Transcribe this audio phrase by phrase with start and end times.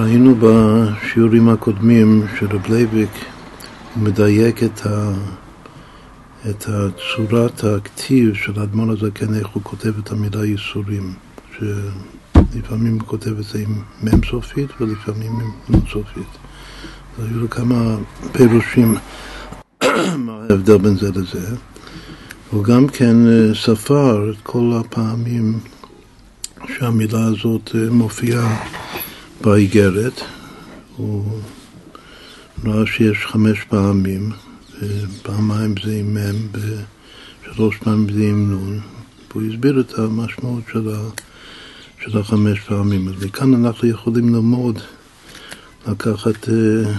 [0.00, 3.10] ראינו בשיעורים הקודמים שרב לייביק
[3.96, 5.12] מדייק את, ה,
[6.50, 11.12] את צורת הכתיב של האדמון הזקן, איך הוא כותב את המילה ייסורים,
[11.58, 16.32] שלפעמים הוא כותב את זה עם מ' סופית ולפעמים עם נ' סופית.
[17.18, 17.96] היו לו כמה
[18.32, 18.94] פירושים
[20.26, 21.56] מה ההבדל בין זה לזה.
[22.50, 25.58] הוא גם כן אה, ספר את כל הפעמים
[26.68, 28.79] שהמילה הזאת אה, מופיעה
[29.40, 30.20] באיגרת.
[30.96, 31.24] הוא
[32.64, 34.30] ראה שיש חמש פעמים,
[35.22, 38.78] פעמיים זה עם מ', ושלוש פעמים זה עם נ',
[39.30, 40.98] והוא הסביר את המשמעות של, ה,
[42.04, 43.08] של החמש פעמים.
[43.08, 44.78] אז מכאן אנחנו יכולים ללמוד,
[45.88, 46.92] לקחת אה,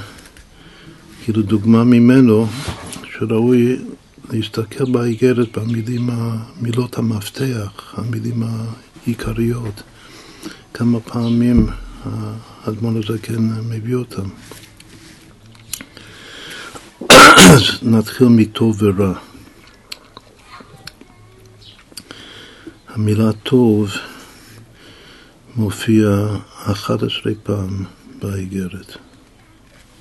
[1.24, 2.48] כאילו דוגמה ממנו,
[3.04, 3.78] שראוי
[4.30, 6.10] להסתכל באיגרת במילים,
[6.62, 8.44] מילות המפתח, המילים
[9.06, 9.84] העיקריות,
[10.74, 11.68] כמה פעמים
[12.04, 14.30] האדמון הזקן מביא אותם.
[17.10, 19.14] אז נתחיל מטוב ורע.
[22.88, 23.92] המילה טוב
[25.56, 26.10] מופיע
[26.64, 27.86] 11 פעם
[28.22, 28.98] באיגרת.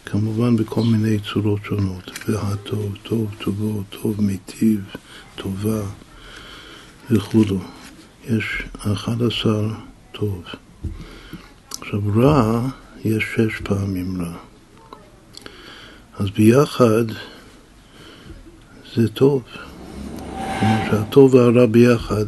[0.07, 4.81] כמובן בכל מיני צורות שונות, והטוב, טוב, טובו, טוב מיטיב,
[5.37, 5.83] טובה
[7.11, 7.59] וכולו.
[8.25, 9.53] יש 11
[10.13, 10.45] טוב.
[11.81, 12.69] עכשיו רע,
[13.05, 14.37] יש שש פעמים רע.
[16.19, 17.05] אז ביחד
[18.97, 19.43] זה טוב.
[20.61, 22.25] כלומר שהטוב והרע ביחד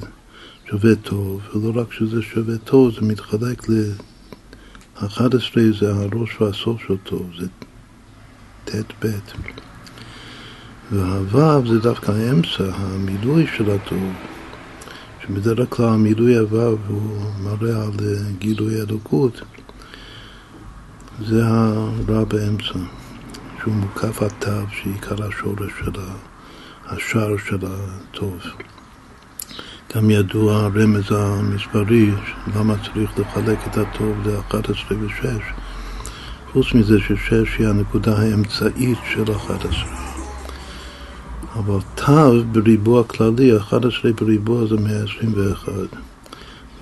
[0.71, 5.31] שווה טוב, ולא רק שזה שווה טוב, זה מתחלק ל-11
[5.81, 7.47] זה הראש והסוף של טוב, זה
[8.65, 9.09] ט' ב'.
[10.93, 14.13] והו' זה דווקא האמצע, המילוי של הטוב,
[15.23, 17.91] שבדרך כלל המילוי הו' הוא מראה על
[18.39, 19.43] גילוי אלוקות,
[21.27, 22.79] זה הרע באמצע.
[23.63, 26.01] שהוא מוקף התו, שעיקר השורש של
[26.87, 28.39] השער של הטוב.
[29.95, 32.11] גם ידוע הרמז המספרי,
[32.57, 35.27] למה צריך לחלק את הטוב ל-11 ו-6,
[36.53, 40.02] חוץ מזה ש-6 היא הנקודה האמצעית של 11.
[41.55, 45.73] אבל תו בריבוע כללי, 11 בריבוע זה 121.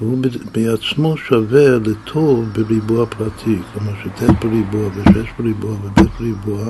[0.00, 0.19] והוא
[0.53, 6.64] בעצמו שווה לטוב בריבוע פרטי, כלומר שט' בריבוע ושש בריבוע וב' בריבוע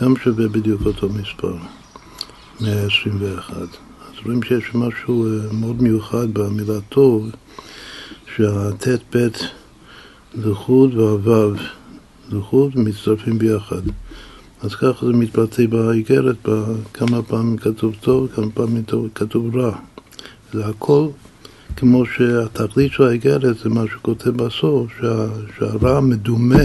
[0.00, 1.56] גם שווה בדיוק אותו מספר,
[2.60, 3.56] 121.
[3.56, 7.30] אז רואים שיש משהו אה, מאוד מיוחד במילה טוב,
[8.36, 9.28] שהט' ב'
[10.34, 11.54] לחוד והו'
[12.32, 13.82] לחוד מצטרפים ביחד.
[14.62, 16.48] אז ככה זה מתבטא באיגרת,
[16.92, 18.82] כמה פעמים כתוב טוב, כמה פעמים
[19.14, 19.76] כתוב רע.
[20.52, 21.08] זה הכל
[21.76, 25.26] כמו שהתכלית של האיגרת זה מה שכותב בסוף, שה,
[25.58, 26.64] שהרע המדומה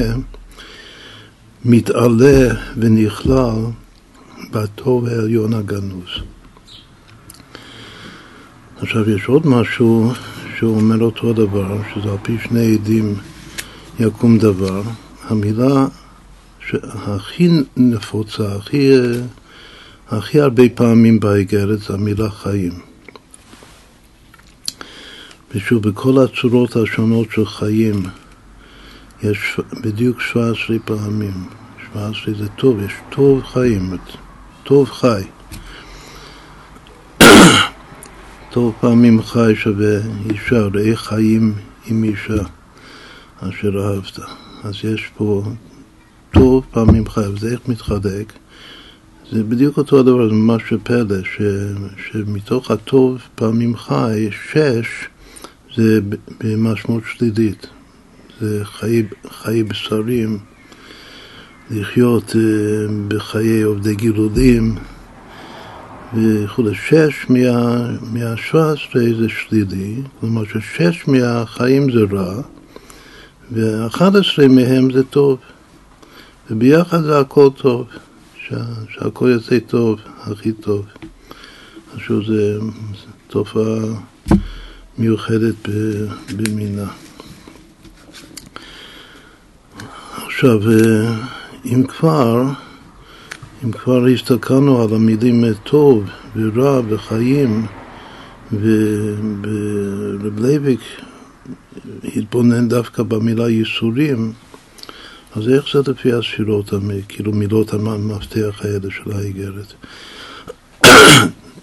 [1.65, 3.55] מתעלה ונכלל
[4.51, 6.09] בטוב העליון הגנוז.
[8.77, 10.11] עכשיו יש עוד משהו
[10.57, 13.15] שהוא אומר אותו דבר, שזה על פי שני עדים
[13.99, 14.81] יקום דבר.
[15.29, 15.87] המילה
[16.69, 18.91] שהכי נפוצה, הכי,
[20.09, 22.79] הכי הרבה פעמים באיגרת זה המילה חיים.
[25.55, 28.03] ושוב, בכל הצורות השונות של חיים
[29.23, 31.33] יש בדיוק 17 פעמים.
[31.93, 33.97] 17 זה טוב, יש טוב חיים,
[34.63, 35.23] טוב חי.
[38.53, 39.97] טוב פעמים חי שווה
[40.29, 41.53] אישה, ראה חיים
[41.85, 42.43] עם אישה
[43.39, 44.19] אשר אהבת.
[44.63, 45.43] אז יש פה
[46.35, 48.33] טוב פעמים חי, וזה איך מתחלק?
[49.31, 51.41] זה בדיוק אותו הדבר, זה ממש פלא, ש,
[51.97, 54.87] שמתוך הטוב פעמים חי, שש
[55.75, 55.99] זה
[56.39, 57.67] במשמעות שלילית.
[58.41, 60.37] זה חיי, חיי בשרים,
[61.71, 62.41] לחיות אה,
[63.07, 64.75] בחיי עובדי גילולים
[66.13, 66.75] וכולי.
[66.75, 72.41] שש מה, מהשבע עשרה זה שלילי, כלומר ששש מהחיים זה רע
[73.51, 75.37] ואחד עשרה מהם זה טוב.
[76.49, 77.87] וביחד זה הכל טוב,
[78.47, 78.55] שה,
[78.89, 80.85] שהכל יוצא טוב, הכי טוב.
[81.93, 82.59] עכשיו זה
[83.27, 83.75] תופעה
[84.97, 85.69] מיוחדת
[86.35, 86.87] במינה.
[90.25, 91.15] עכשיו, אה,
[91.65, 92.43] אם כבר,
[93.63, 96.03] אם כבר הסתכלנו על המילים טוב
[96.35, 97.65] ורע וחיים,
[98.51, 100.79] ורב לייביק
[102.15, 104.33] התבונן דווקא במילה ייסורים,
[105.35, 106.73] אז איך זה לפי הספירות,
[107.07, 109.73] כאילו מילות המפתח האלה של האיגרת?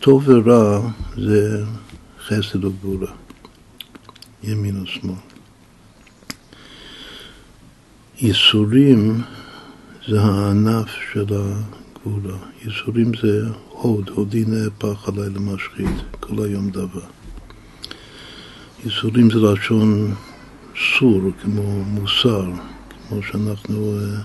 [0.01, 1.65] טוב ורע זה
[2.27, 3.13] חסד וגבורה.
[4.43, 5.15] ימין ושמאל.
[8.19, 9.23] ייסורים
[10.09, 12.37] זה הענף של הגבולה.
[12.65, 17.07] ייסורים זה הוד, הודי נהפך עליי למשחית, כל היום דבר.
[18.85, 20.15] ייסורים זה לשון
[20.99, 22.51] סור, כמו מוסר,
[23.13, 24.21] כמו שאנחנו uh,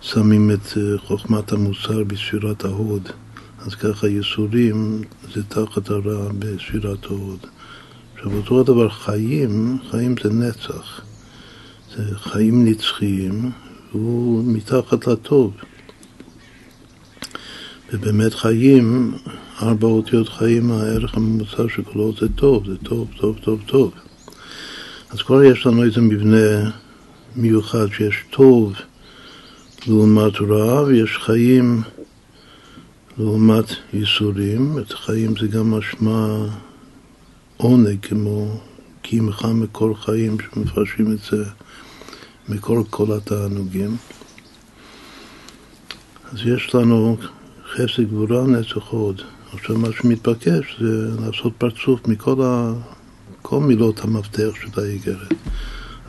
[0.00, 3.08] שמים את uh, חוכמת המוסר בספירת ההוד.
[3.58, 5.02] אז ככה ייסורים
[5.34, 7.38] זה תחת הרע בספירת ההוד.
[8.14, 11.00] עכשיו אותו הדבר חיים, חיים זה נצח.
[11.96, 13.50] זה חיים נצחיים,
[13.92, 15.52] והוא מתחת לטוב.
[17.92, 19.14] ובאמת חיים,
[19.62, 21.62] ארבע אותיות חיים, הערך הממוצע
[21.96, 23.92] אות זה טוב, זה טוב, טוב, טוב, טוב.
[25.10, 26.70] אז כבר יש לנו איזה מבנה
[27.36, 28.72] מיוחד שיש טוב
[29.86, 31.82] לעומת רע, ויש חיים
[33.18, 34.78] לעומת ייסורים.
[34.78, 36.46] את חיים זה גם משמע
[37.56, 38.60] עונג, כמו
[39.02, 41.44] כי עמך מקור חיים, שמפרשים את זה
[42.48, 43.96] מקור כל התענוגים.
[46.32, 47.16] אז יש לנו
[47.72, 49.22] חסד גבורה נצח עוד.
[49.52, 52.72] עכשיו מה שמתבקש זה לעשות פרצוף מכל ה...
[53.42, 55.32] כל מילות המפתח של האיגרת.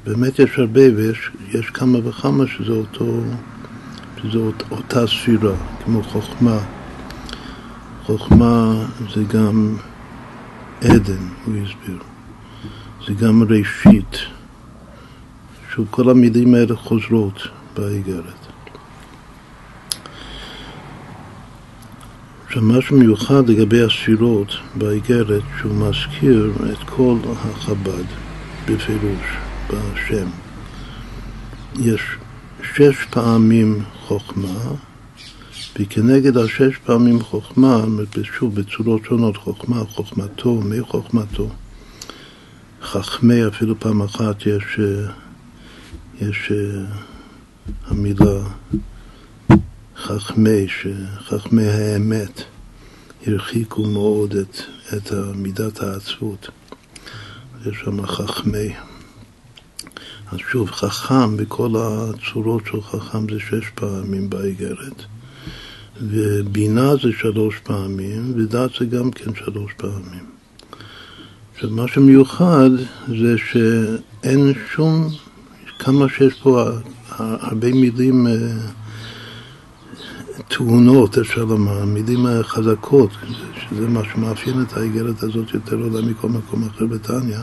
[0.06, 3.22] באמת יש הרבה ויש כמה וכמה שזה אותו,
[4.22, 5.56] שזה אות, אותה ספירה,
[5.86, 6.60] כמו חוכמה.
[8.04, 8.86] חוכמה
[9.16, 9.78] זה גם
[10.82, 12.00] עדן, הוא הסביר.
[13.08, 14.18] זה גם ראשית.
[15.74, 18.46] שוב, כל המילים האלה חוזרות באיגרת.
[22.46, 28.06] עכשיו, משהו מיוחד לגבי הספירות באיגרת, שהוא מזכיר את כל החב"ד
[28.66, 29.38] בפירוש,
[29.70, 30.28] בשם.
[31.80, 32.02] יש
[32.74, 34.72] שש פעמים חוכמה,
[35.80, 37.82] וכנגד השש פעמים חוכמה,
[38.24, 41.50] שוב, בצורות שונות, חוכמה, חוכמתו, מי חוכמתו.
[42.82, 44.80] חכמי, אפילו פעם אחת יש,
[46.22, 46.52] יש
[47.88, 48.44] המילה
[49.98, 52.44] חכמי, שחכמי האמת
[53.28, 54.58] הרחיקו מאוד את,
[54.98, 56.50] את מידת העצבות.
[57.66, 58.74] יש שם חכמי.
[60.32, 65.04] אז שוב, חכם בכל הצורות של חכם זה שש פעמים באיגרת,
[66.02, 70.26] ובינה זה שלוש פעמים, ודת זה גם כן שלוש פעמים.
[71.54, 72.70] עכשיו, מה שמיוחד
[73.08, 75.10] זה שאין שום,
[75.80, 76.70] כמה שיש פה
[77.18, 78.34] הרבה מילים אה,
[80.48, 83.10] תאונות, אפשר לומר, מילים חזקות,
[83.70, 87.38] שזה מה שמאפיין את האיגרת הזאת יותר אולי מכל מקום אחר בתניא,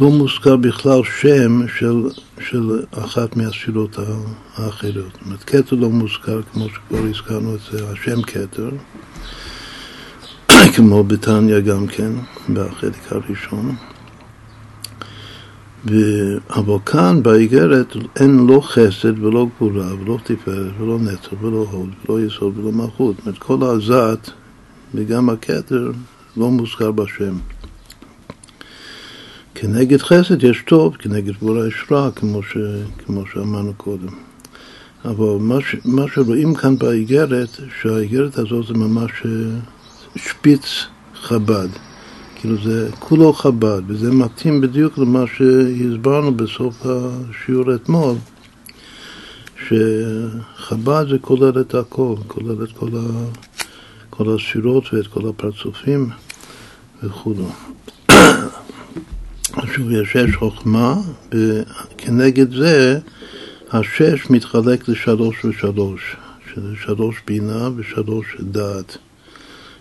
[0.00, 2.02] לא מוזכר בכלל שם של,
[2.40, 3.98] של אחת מהספירות
[4.56, 4.94] האחרות.
[4.94, 8.70] זאת אומרת, כתר לא מוזכר, כמו שכבר הזכרנו את זה, השם כתר,
[10.76, 12.12] כמו בתניא גם כן,
[12.54, 13.76] בחלק הראשון.
[16.50, 22.20] אבל כאן באיגרת אין לא חסד ולא גבורה ולא תפארת ולא נצח ולא הוד ולא
[22.20, 23.16] יסוד ולא מלכות.
[23.16, 24.30] זאת אומרת, כל הזת
[24.94, 25.90] וגם הכתר
[26.36, 27.34] לא מוזכר בשם.
[29.60, 32.56] כנגד חסד יש טוב, כנגד גבורה יש רע, כמו, ש,
[32.98, 34.08] כמו שאמרנו קודם.
[35.04, 37.48] אבל מה, ש, מה שרואים כאן באיגרת,
[37.80, 39.30] שהאיגרת הזאת זה ממש אה,
[40.16, 41.68] שפיץ חב"ד.
[42.34, 48.14] כאילו זה כולו חב"ד, וזה מתאים בדיוק למה שהסברנו בסוף השיעור אתמול,
[49.68, 53.24] שחב"ד זה כולל את הכל, כולל את כל, ה,
[54.10, 56.10] כל הספירות ואת כל הפרצופים
[57.02, 57.48] וכולו.
[59.64, 60.94] שוב, יש שש חוכמה,
[61.34, 62.98] וכנגד זה
[63.72, 66.16] השש מתחלק לשלוש ושלוש,
[66.54, 68.98] שזה שלוש בינה ושלוש דעת,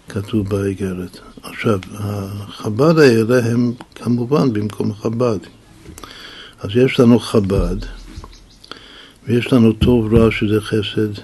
[0.10, 1.20] כתוב באיגרת.
[1.44, 5.40] עכשיו, החב"ד האלה הם כמובן במקום חב"ד.
[6.60, 7.78] אז יש לנו חב"ד,
[9.28, 11.22] ויש לנו טוב רע שזה חסד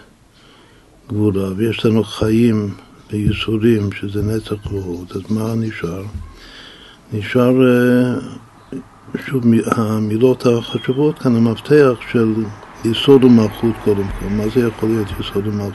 [1.07, 2.73] גבולה, ויש לנו חיים
[3.11, 6.03] וייסורים שזה נצח והוד, אז מה נשאר?
[7.13, 8.13] נשאר אה,
[9.25, 12.33] שוב המילות החשובות כאן, המפתח של
[12.85, 14.25] יסוד ומלכות קודם כל.
[14.25, 15.73] מה זה יכול להיות יסוד ומלכות?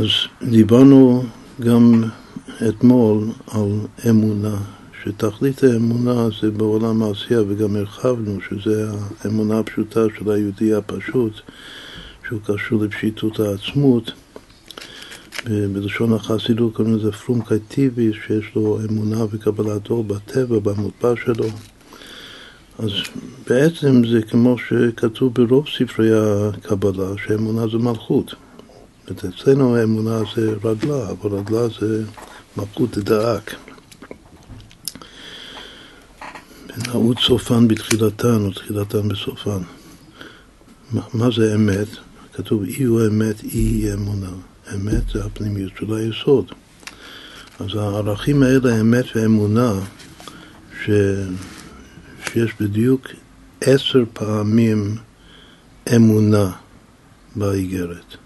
[0.00, 0.08] אז
[0.42, 1.22] דיברנו
[1.60, 2.04] גם
[2.68, 3.70] אתמול על
[4.10, 4.56] אמונה,
[5.02, 8.90] שתכלית האמונה זה בעולם העשייה, וגם הרחבנו שזה
[9.24, 11.40] האמונה הפשוטה של היהודי הפשוט,
[12.28, 14.12] שהוא קשור לפשיטות העצמות.
[15.44, 21.46] בלשון החסידות קוראים לזה פרומקטיבי, שיש לו אמונה וקבלת אור בטבע, במוטבע שלו.
[22.78, 22.90] אז
[23.48, 28.34] בעצם זה כמו שכתוב ברוב ספרי הקבלה, שאמונה זה מלכות.
[29.10, 32.04] אצלנו האמונה זה רגלה, אבל רגלה זה
[32.56, 33.54] מלכות דאק.
[36.84, 39.62] טעות סופן בתחילתן או תחילתן בסופן.
[40.92, 41.88] מה, מה זה אמת?
[42.32, 44.49] כתוב אי הוא אמת, אי היא אמונה.
[44.74, 46.52] אמת זה הפנימיות של היסוד.
[47.60, 49.72] אז הערכים האלה, אמת ואמונה,
[50.84, 50.90] ש...
[52.24, 53.06] שיש בדיוק
[53.60, 54.96] עשר פעמים
[55.96, 56.50] אמונה
[57.36, 58.16] באיגרת.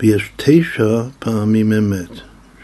[0.00, 2.10] ויש תשע פעמים אמת,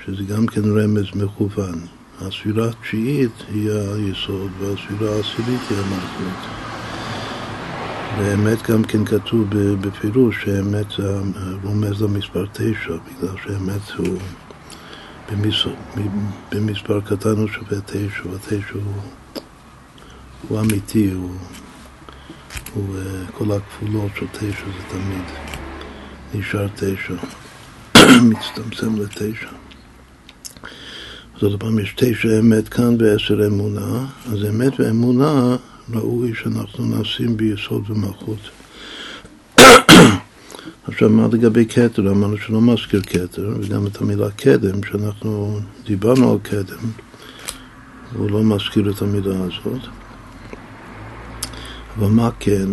[0.04, 1.86] שזה גם כן רמז מכוון.
[2.20, 6.65] הספירה התשיעית היא היסוד והספירה העשירית היא המלכות.
[8.18, 9.46] ואמת גם כן כתוב
[9.80, 11.20] בפירוש שאמת זה
[11.62, 14.18] רומז למספר תשע, בגלל שאמת הוא
[15.32, 15.74] במספר,
[16.52, 19.02] במספר קטן הוא שווה תשע, ותשע הוא,
[20.48, 21.30] הוא אמיתי, הוא,
[22.74, 22.96] הוא
[23.32, 25.24] כל הכפולות של תשע זה תמיד
[26.34, 27.14] נשאר תשע,
[28.30, 29.48] מצטמצם לתשע.
[31.36, 35.56] אז עוד פעם יש תשע אמת כאן ועשר אמונה, אז אמת ואמונה
[35.94, 38.38] ראוי שאנחנו נשים ביסוד ומלכות.
[40.88, 42.10] עכשיו, מה לגבי כתר?
[42.10, 46.90] אמרנו שלא מזכיר כתר, וגם את המילה קדם, שאנחנו דיברנו על קדם,
[48.12, 49.80] הוא לא מזכיר את המילה הזאת.
[51.98, 52.68] אבל מה כן?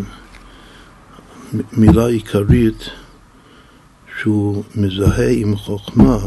[1.72, 2.89] מילה עיקרית
[4.20, 6.17] שהוא מזהה עם חוכמה,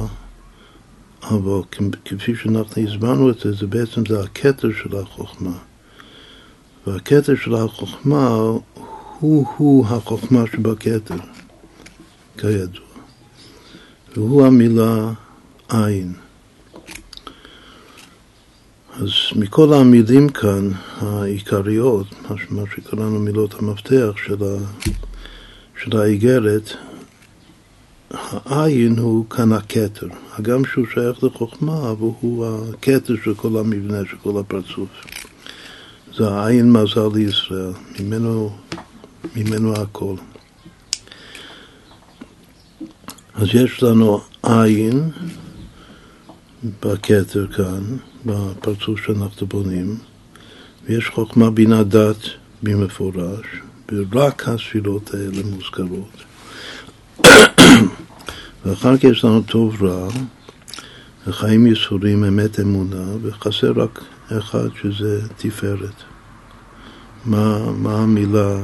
[1.22, 1.60] אבל
[2.04, 5.58] כפי שאנחנו הסברנו את זה, זה בעצם זה הכתר של החוכמה.
[6.86, 8.36] והכתר של החוכמה
[9.20, 11.14] הוא-הוא החוכמה שבכתר,
[12.38, 12.86] כידוע.
[14.16, 15.12] והוא המילה
[15.68, 16.12] עין.
[18.92, 22.06] אז מכל המילים כאן, העיקריות,
[22.50, 24.10] מה שקראנו מילות המפתח
[25.76, 26.70] של, האיגרת,
[28.10, 34.16] העין הוא כאן הכתר, הגם שהוא שייך לחוכמה, אבל הוא הכתר של כל המבנה, של
[34.16, 34.88] כל הפרצוף.
[36.18, 38.56] זה העין מזל לישראל, ממנו,
[39.37, 40.14] ממנו הכל.
[43.35, 45.11] אז יש לנו עין
[46.80, 47.96] בכתר כאן,
[48.26, 49.96] בפרצוף שאנחנו בונים,
[50.85, 52.16] ויש חוכמה בינה דת
[52.62, 53.46] במפורש,
[53.92, 56.25] ורק הספירות האלה מוזכרות.
[58.64, 60.08] ואחר כך יש לנו טוב רע,
[61.26, 64.00] וחיים ייסורים, אמת אמונה, וחסר רק
[64.33, 66.02] אחד שזה תפארת.
[67.25, 68.56] מה, מה המילה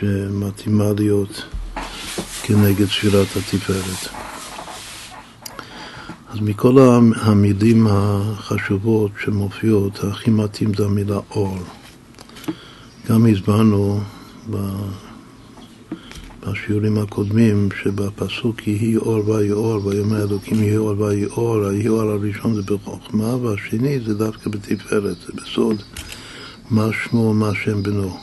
[0.00, 1.44] שמתאימה להיות
[2.42, 4.08] כנגד ספירת התפארת?
[6.28, 6.78] אז מכל
[7.16, 11.58] המילים החשובות שמופיעות, הכי מתאים זה המילה אור.
[13.08, 14.00] גם הסברנו
[16.52, 22.00] בשיעורים הקודמים שבפסוק יהי אור ויהי אור, ויאמר אלוקים יהי אור ויהי אור, היהי אור
[22.00, 25.82] הראשון זה בחוכמה והשני זה דווקא בתפארת, זה בסוד
[26.70, 28.16] מה שמו ומה שם בנו.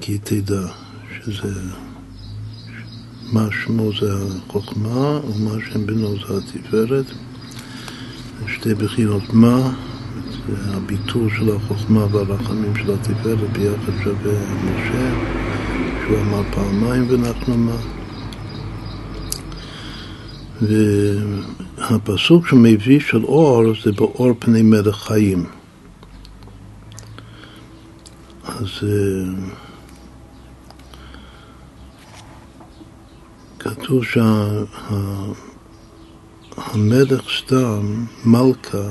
[0.00, 0.66] כי תדע
[1.14, 1.52] שזה
[3.32, 7.06] מה שמו זה החוכמה ומה שם בנו זה התפארת.
[8.48, 9.72] שתי בחינות מה,
[10.48, 15.37] זה הביטול של החוכמה והרחמים של התפארת ביחד שווה משה,
[16.08, 17.76] שהוא אמר פעמיים ונחנו מה.
[20.60, 25.46] והפסוק שמביא של אור זה באור פני מלך חיים.
[28.44, 28.68] אז
[33.58, 34.04] כתוב
[36.64, 38.88] שהמלך סתם, מלכה,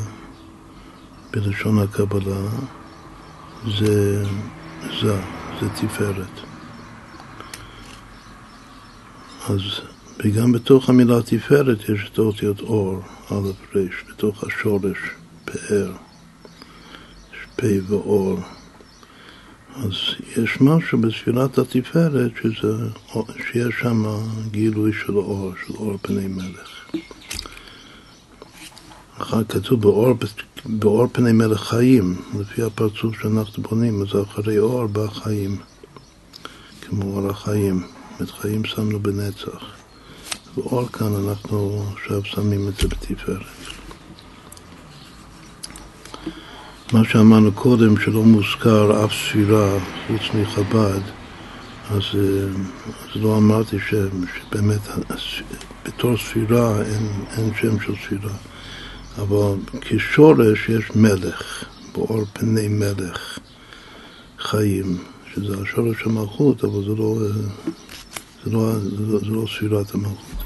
[1.32, 2.50] בלשון הקבלה,
[3.80, 4.26] זה
[5.02, 5.22] זה,
[5.62, 6.47] זה תפארת.
[9.50, 9.62] אז
[10.20, 13.02] וגם בתוך המילה תפארת יש את האותיות אור,
[13.32, 14.98] א' ר', בתוך השורש,
[15.46, 15.92] פאר,
[17.32, 18.40] יש פה ואור.
[19.76, 19.92] אז
[20.38, 22.74] יש משהו בספירת התפארת שזה,
[23.52, 24.04] שיש שם
[24.52, 26.86] גילוי של אור, של אור פני מלך.
[29.18, 30.14] אחר כתוב באור,
[30.66, 35.58] באור פני מלך חיים, לפי הפרצוף שאנחנו בונים, אז אחרי אור בא חיים,
[36.82, 37.84] כמו אור החיים,
[38.22, 39.78] את חיים שמנו בנצח.
[40.58, 43.42] ואור כאן אנחנו עכשיו שמים את זה בתפארת.
[46.94, 51.02] מה שאמרנו קודם, שלא מוזכר אף ספירה חוץ מחב"ד,
[51.90, 52.48] אז, אה,
[53.04, 53.94] אז לא אמרתי ש,
[54.38, 54.80] שבאמת
[55.86, 57.08] בתור ספירה אין,
[57.38, 58.34] אין שם של ספירה,
[59.18, 63.40] אבל כשורש יש מלך, באור פני מלך,
[64.40, 64.98] חיים,
[65.34, 67.50] שזה השורש המלכות, אבל זה לא, אה,
[68.46, 70.38] זה לא, זה לא, זה לא ספירת המלכות.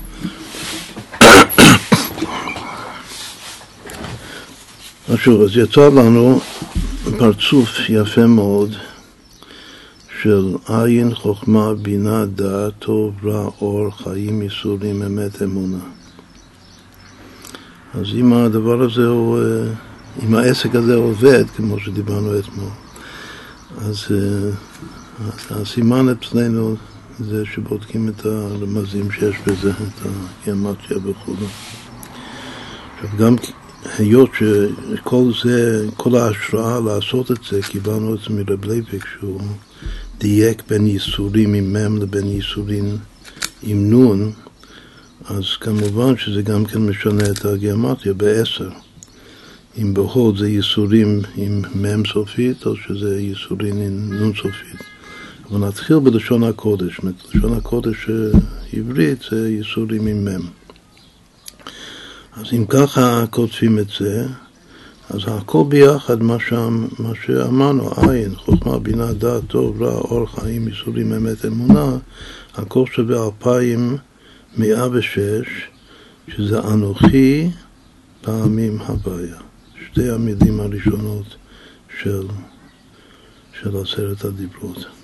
[5.15, 6.39] שוב, אז יצא לנו
[7.17, 8.75] פרצוף יפה מאוד
[10.21, 15.83] של עין, חוכמה, בינה, דעת, טוב, רע, אור, חיים, ייסורים, אמת, אמונה.
[17.93, 19.43] אז אם הדבר הזה הוא, אה,
[20.23, 22.69] אם העסק הזה עובד, כמו שדיברנו אתמול,
[23.77, 24.05] אז
[25.49, 26.75] הסימן אצלנו
[27.23, 30.07] זה שבודקים את הרמזים שיש בזה, את
[30.41, 31.35] הגיאמטריה וכו'.
[32.95, 33.35] עכשיו גם
[33.97, 39.41] היות שכל זה, כל ההשראה לעשות את זה, קיבלנו את זה מרב לייבק, שהוא
[40.17, 42.97] דייק בין ייסורים עם מ' לבין ייסורים
[43.63, 44.31] עם נון,
[45.25, 48.69] אז כמובן שזה גם כן משנה את הגיאמטריה בעשר.
[49.77, 55.00] אם בהוד זה ייסורים עם מ' סופית, או שזה ייסורים עם נ' סופית.
[55.51, 56.99] אבל נתחיל בלשון הקודש.
[56.99, 58.09] בלשון הקודש
[58.73, 60.47] העברית זה ייסורים עם מ'.
[62.33, 64.27] אז אם ככה כותבים את זה,
[65.09, 70.67] אז הכל ביחד, מה, שם, מה שאמרנו, עין, חוכמה, בינה, דעת, טוב, רע, אור חיים,
[70.67, 71.97] ייסורים, אמת, אמונה,
[72.55, 73.97] הכל שווה אלפיים
[74.57, 75.47] מאה ושש,
[76.27, 77.49] שזה אנוכי
[78.21, 79.37] פעמים הוויה.
[79.85, 81.35] שתי המילים הראשונות
[82.01, 82.27] של,
[83.61, 85.00] של עשרת הדיברות.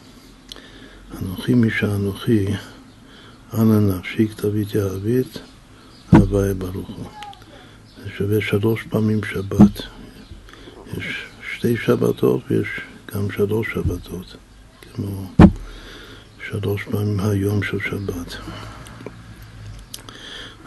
[1.16, 2.46] אנוכי מי שאנוכי,
[3.54, 5.40] אנא נפשי כתבית יהבית,
[6.12, 7.06] הוויה ברוך הוא.
[8.04, 9.82] זה שווה שלוש פעמים שבת.
[10.98, 12.68] יש שתי שבתות ויש
[13.14, 14.36] גם שלוש שבתות,
[14.94, 15.32] כמו
[16.50, 18.38] שלוש פעמים היום של שבת.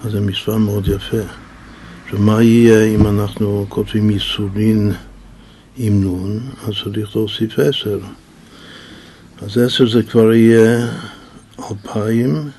[0.04, 1.22] אז זה מספר מאוד יפה.
[2.04, 4.92] עכשיו, מה יהיה אם אנחנו כותבים ייסורין
[5.76, 6.40] עם נון?
[6.62, 7.98] אז צריך להוסיף עשר.
[9.42, 10.88] אז עשר זה כבר יהיה
[11.70, 12.50] אלפיים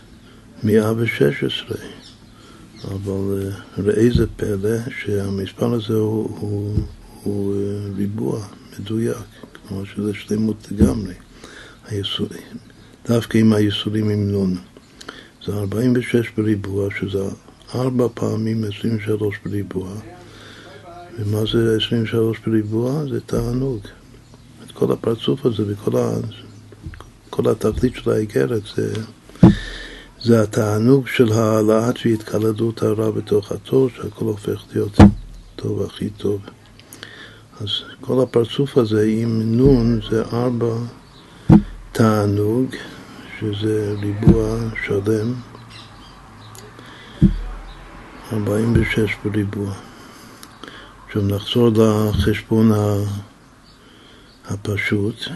[0.63, 1.77] מאה ושש עשרה.
[2.83, 6.77] אבל אה, ראה זה פלא שהמספר הזה הוא, הוא,
[7.23, 8.45] הוא אה, ריבוע
[8.79, 9.17] מדויק,
[9.67, 11.13] כלומר שזה שלמות לגמרי,
[11.87, 12.57] היסורים,
[13.07, 14.57] דווקא עם היסורים עם נון.
[15.45, 17.19] זה 46 בריבוע, שזה
[17.75, 19.89] ארבע פעמים 23 בריבוע.
[21.19, 23.03] ומה זה 23 בריבוע?
[23.11, 23.79] זה תענוג.
[24.65, 26.11] את כל הפרצוף הזה וכל ה...
[27.31, 28.93] כל התכלית של האיגרת זה,
[30.21, 34.97] זה התענוג של העלאת והתקלדות הרע בתוך הטוב, שהכל הופך להיות
[35.55, 36.41] טוב הכי טוב.
[37.61, 37.67] אז
[38.01, 40.75] כל הפרצוף הזה עם נון זה ארבע
[41.91, 42.75] תענוג,
[43.39, 45.33] שזה ריבוע שלם,
[48.33, 49.73] 46 בריבוע.
[51.07, 52.71] עכשיו נחזור לחשבון
[54.49, 55.29] הפשוט.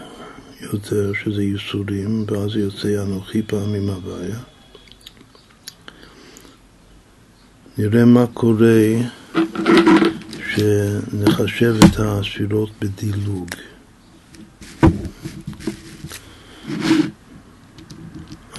[0.74, 4.40] יותר, שזה ייסורים, ואז יוצא אנוכי פעמים הוויה.
[7.78, 8.82] נראה מה קורה
[10.56, 13.50] שנחשב את הספירות בדילוג.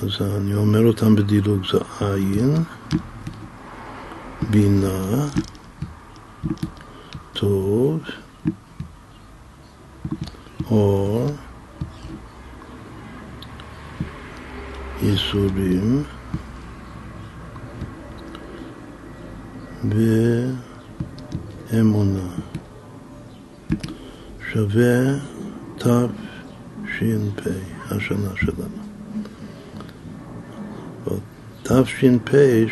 [0.02, 2.54] אז אני אומר אותם בדילוג, זה עין,
[4.50, 5.28] בינה,
[7.32, 8.00] טוב,
[10.70, 11.30] אור,
[15.06, 16.02] ייסורים
[21.72, 22.28] ואמונה
[24.52, 25.18] שווה
[25.78, 27.40] תש"פ,
[27.90, 28.86] השנה שלנו.
[31.62, 32.30] תש"פ,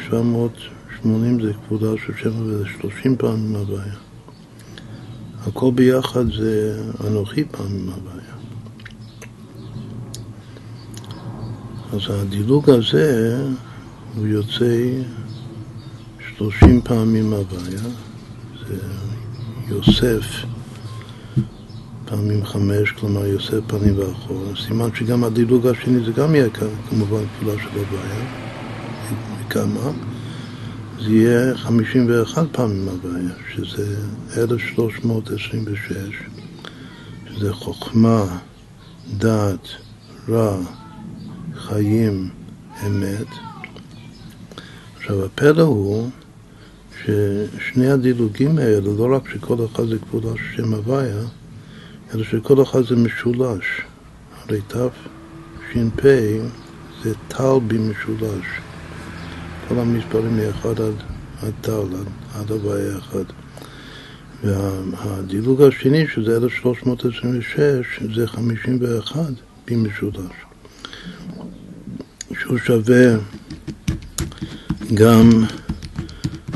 [0.08, 3.94] 780 זה כבודה של שבע וזה 30 פעמים הבעיה.
[5.46, 8.43] הכל ביחד זה אנוכי פעמים הבעיה.
[11.94, 13.36] אז הדילוג הזה
[14.16, 14.90] הוא יוצא
[16.18, 17.82] שלושים פעמים הוויה,
[18.68, 18.76] זה
[19.68, 20.44] יוסף
[22.04, 24.44] פעמים חמש, כלומר יוסף פנים ואחור.
[24.66, 26.48] סימן שגם הדילוג השני זה גם יהיה
[26.90, 28.24] כמובן כפולה של הוויה,
[29.40, 29.90] מכמה.
[31.00, 33.96] זה יהיה חמישים ואחת פעמים הוויה, שזה
[34.36, 36.22] אלף שלוש מאות עשרים ושש,
[37.30, 38.24] שזה חוכמה,
[39.18, 39.68] דעת,
[40.28, 40.56] רע,
[41.68, 42.28] חיים
[42.86, 43.26] אמת.
[44.96, 46.10] עכשיו הפלא הוא
[47.00, 51.22] ששני הדילוגים האלה, לא רק שכל אחד זה כבודה של שם הוויה,
[52.14, 53.66] אלא שכל אחד זה משולש.
[54.42, 56.06] הרי תש"פ
[57.02, 58.46] זה טל במשולש.
[59.68, 63.24] כל המספרים מאחד עד טל, עד, עד הוויה אחד.
[64.44, 69.20] והדילוג השני, שזה 1326, זה 51
[69.66, 70.43] במשולש.
[72.40, 73.16] שהוא שווה
[74.94, 75.30] גם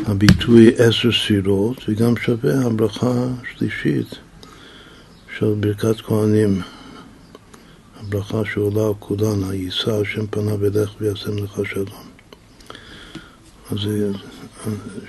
[0.06, 3.12] הביטוי עשר ספירות, וגם שווה הברכה
[3.42, 4.14] השלישית
[5.38, 6.60] של ברכת כהנים,
[8.00, 12.08] הברכה שעולה על כולן, היישא השם פניו אליך וישם לך שלום.
[13.70, 13.78] אז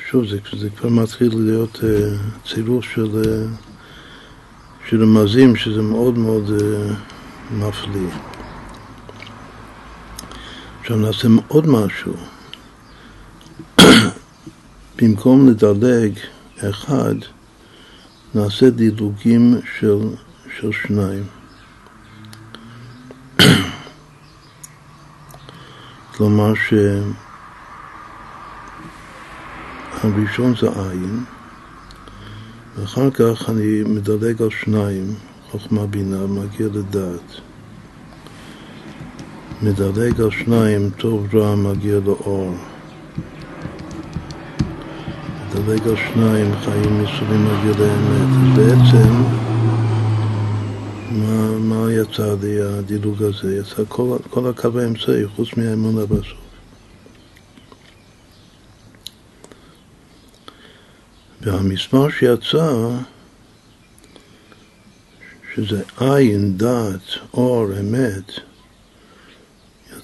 [0.10, 6.50] שוב, זה, זה כבר מתחיל להיות uh, צירוף של, uh, של רמזים שזה מאוד מאוד
[6.60, 8.10] uh, מפליא.
[10.90, 12.14] עכשיו נעשה עוד משהו.
[14.98, 16.12] במקום לדלג
[16.70, 17.16] אחד,
[18.36, 20.00] נעשה דילוגים של,
[20.60, 21.24] של שניים.
[26.18, 26.54] כלומר
[30.02, 31.24] שהראשון זה עין,
[32.76, 35.16] ואחר כך אני מדלג על שניים,
[35.52, 37.49] חוכמה בינה, מגיע לדעת.
[39.62, 42.54] מדלג על שניים, טוב רע, מגיע לאור.
[45.50, 48.56] מדלג על שניים, חיים מסורים מגיע לאמת.
[48.56, 49.24] בעצם,
[51.12, 53.56] מה, מה יצא לי הדילוג הזה?
[53.56, 56.40] יצא כל, כל הקו האמצעי, חוץ מהאמונה בסוף.
[61.42, 62.90] והמספר שיצא,
[65.56, 67.02] שזה עין, דת,
[67.34, 68.49] אור, אמת,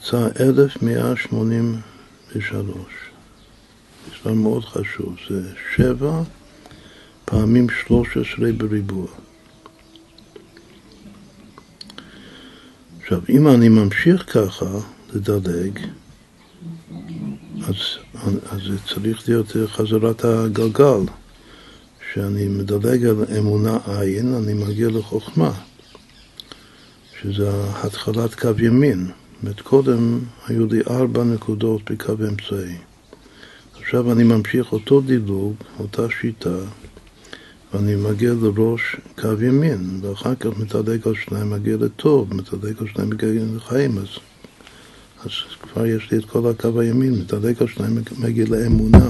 [0.05, 2.77] יצא 1183.
[4.07, 5.41] מספר מאוד חשוב, זה
[5.75, 6.21] שבע
[7.25, 9.07] פעמים שלוש עשרה בריבוע.
[13.01, 14.65] עכשיו, אם אני ממשיך ככה
[15.13, 15.79] לדלג,
[17.67, 17.75] אז,
[18.51, 21.01] אז זה צריך להיות חזרת הגלגל.
[21.99, 25.51] כשאני מדלג על אמונה עין, אני מגיע לחוכמה,
[27.21, 27.49] שזה
[27.83, 29.11] התחלת קו ימין.
[29.45, 32.75] אומרת, קודם היו לי ארבע נקודות בקו אמצעי.
[33.79, 36.57] עכשיו אני ממשיך אותו דילוג, אותה שיטה,
[37.73, 43.09] ואני מגיע לראש קו ימין, ואחר כך מתדלק על שניים, מגיע לטוב, מתדלק על שניים,
[43.09, 44.07] מגיע לחיים, אז,
[45.23, 45.31] אז
[45.61, 49.09] כבר יש לי את כל הקו הימין, מתדלק על שניים, מגיע לאמונה.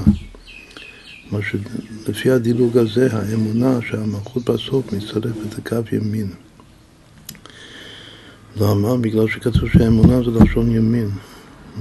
[1.31, 6.44] מה שלפי הדילוג הזה, האמונה שהמלכות בסוף מצטרפת לקו ימין.
[8.57, 8.97] למה?
[8.97, 11.09] בגלל שכתוב שהאמונה זה לשון ימין.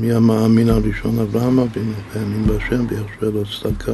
[0.01, 1.19] מי המאמין הראשון?
[1.19, 3.93] אברהם אבינו, והאמין בהשם ויחשב לו צדקה.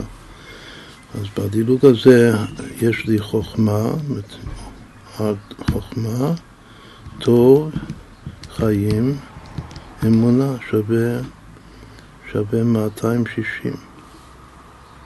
[1.15, 2.33] אז בדילוג הזה
[2.81, 3.91] יש לי חוכמה,
[5.71, 6.33] חוכמה,
[7.19, 7.71] טוב,
[8.51, 9.17] חיים,
[10.07, 11.21] אמונה שווה,
[12.33, 13.73] שווה 260.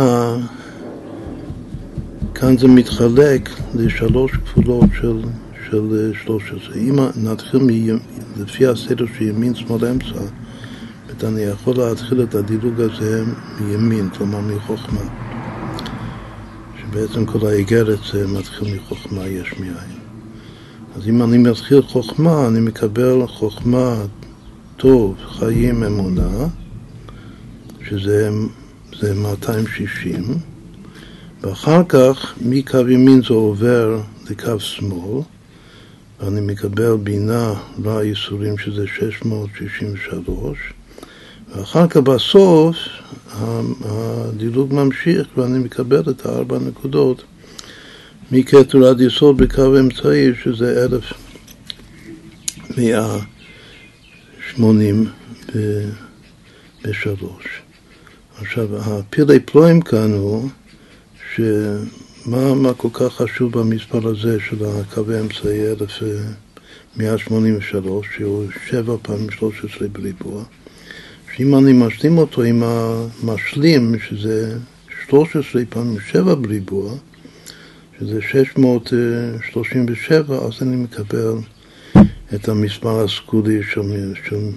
[2.36, 5.21] כאן זה מתחלק לשלוש כפולות של,
[5.69, 6.76] של 13.
[6.76, 7.98] אם נתחיל מ,
[8.41, 10.19] לפי הסדר של ימין, שמאל, אמצע,
[11.24, 13.24] אני יכול להתחיל את הדילוג הזה
[13.60, 15.24] מימין, כלומר מחוכמה.
[16.95, 19.99] שבעצם כל האיגרת זה מתחיל מחוכמה יש מאין.
[20.95, 23.95] אז אם אני מתחיל חוכמה, אני מקבל חוכמה,
[24.77, 26.47] טוב, חיים, אמונה,
[27.89, 28.29] שזה
[29.03, 30.23] 260.
[31.41, 35.21] ואחר כך מקו ימין זה עובר לקו שמאל,
[36.19, 37.53] ואני מקבל בינה
[37.86, 40.73] רע ייסורים שזה 663,
[41.56, 42.76] ואחר כך בסוף
[43.86, 47.24] הדילוג ממשיך ואני מקבל את הארבע נקודות
[48.32, 50.88] מכתר עד יסוד בקו אמצעי שזה
[54.50, 55.06] שמונים
[56.84, 57.62] בשלוש.
[58.41, 60.50] עכשיו, הפילי פלואים כאן הוא
[61.36, 70.44] שמה כל כך חשוב במספר הזה של הקווי אמצעי 1183, שהוא שבע פעמים 13 בריבוע,
[71.38, 74.58] שאם אני משלים אותו עם המשלים, שזה
[75.08, 76.93] 13 פעמים 7 בריבוע,
[78.00, 81.34] שזה 637, אז אני מקבל
[82.36, 84.50] את המספר הסגולי של, של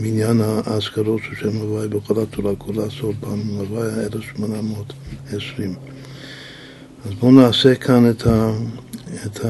[0.00, 5.74] מניין האזכרות של שם הוואי בכל התורה כולה, סוף פעם הוואי היה 1820.
[7.04, 8.52] אז בואו נעשה כאן את, ה,
[9.26, 9.40] את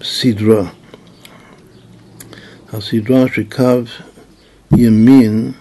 [0.00, 0.68] הסדרה.
[2.72, 3.82] הסדרה שקו
[4.72, 5.52] ימין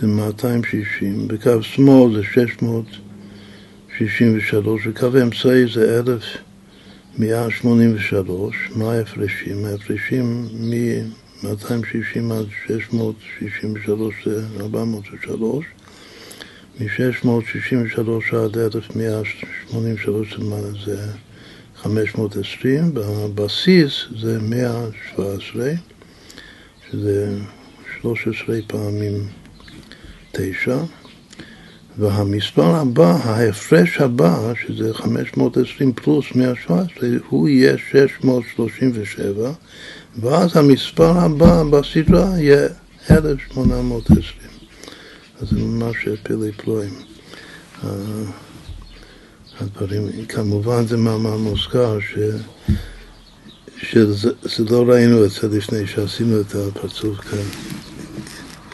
[0.00, 8.56] זה 260, וקו שמאל זה 663, וקו אמצעי זה 1183.
[8.76, 9.64] מה ההפרשים?
[9.64, 15.64] ההפרשים מ-260 עד 663 זה 403,
[16.80, 20.38] מ-663 עד 1183
[20.86, 21.06] זה
[21.76, 25.72] 520, בבסיס זה 117,
[26.90, 27.38] שזה
[28.02, 29.26] 13 פעמים
[30.32, 30.78] 9,
[31.98, 39.52] והמספר הבא, ההפרש הבא, שזה 520 פלוס 117, הוא יהיה 637,
[40.20, 42.68] ואז המספר הבא בסדרה יהיה
[43.10, 44.22] 1820.
[45.40, 46.94] אז זה ממש פילי פלואים.
[49.60, 52.18] הדברים, כמובן זה מאמר מוזכר ש...
[53.82, 57.38] שזה לא ראינו את זה לפני שעשינו את הפרצוף כאן,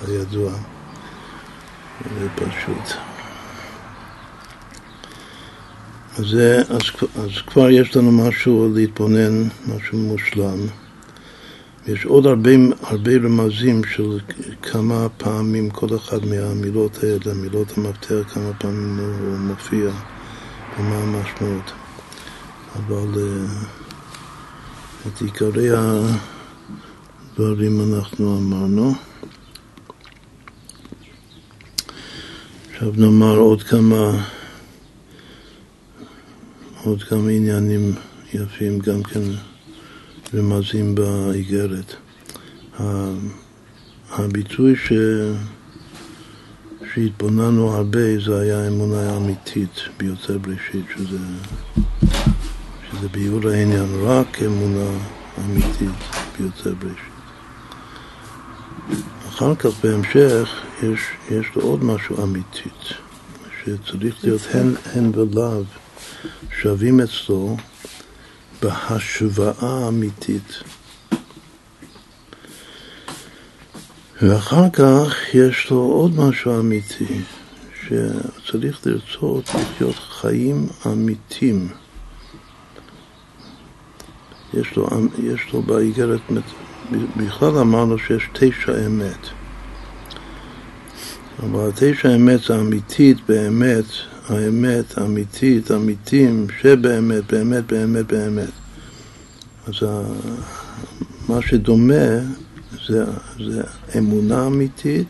[0.09, 0.53] הידוע.
[2.19, 2.97] זה פשוט.
[6.19, 6.83] אז, זה, אז,
[7.17, 10.59] אז כבר יש לנו משהו להתבונן, משהו מושלם.
[11.87, 12.51] יש עוד הרבה,
[12.83, 14.19] הרבה רמזים של
[14.63, 19.91] כמה פעמים כל אחד מהמילות האלה, מילות המפתח, כמה פעמים הוא מופיע
[20.79, 21.73] ומה המשמעות.
[22.77, 23.19] אבל uh,
[25.09, 25.69] את עיקרי
[27.33, 28.95] הדברים אנחנו אמרנו.
[32.75, 34.25] עכשיו נאמר עוד כמה,
[36.85, 37.95] עוד כמה עניינים
[38.35, 39.21] יפים, גם כן
[40.35, 41.95] רמזים באיגרת.
[44.11, 44.93] הביטוי ש...
[46.95, 51.19] שהתבוננו הרבה זה היה אמונה אמיתית ביוצר בראשית, שזה,
[52.91, 54.91] שזה ביור העניין, רק אמונה
[55.45, 55.99] אמיתית
[56.39, 57.14] ביוצר בראשית.
[59.35, 60.49] אחר כך בהמשך
[60.83, 62.83] יש, יש לו עוד משהו אמיתית,
[63.61, 65.63] שצריך להיות הן, הן ולאו
[66.61, 67.57] שווים אצלו
[68.63, 70.63] בהשוואה אמיתית.
[74.23, 77.21] ואחר כך יש לו עוד משהו אמיתי,
[77.81, 81.69] שצריך לרצות לחיות חיים אמיתיים.
[84.55, 84.89] יש לו,
[85.53, 86.21] לו באיגרת
[87.17, 89.29] בכלל אמרנו שיש תשע אמת.
[91.43, 93.85] אבל התשע אמת זה אמיתית, באמת,
[94.29, 98.51] האמת, אמיתית, אמיתים, שבאמת, באמת, באמת, באמת.
[99.67, 99.75] אז
[101.29, 102.19] מה שדומה
[102.87, 103.05] זה,
[103.39, 103.63] זה
[103.99, 105.09] אמונה אמיתית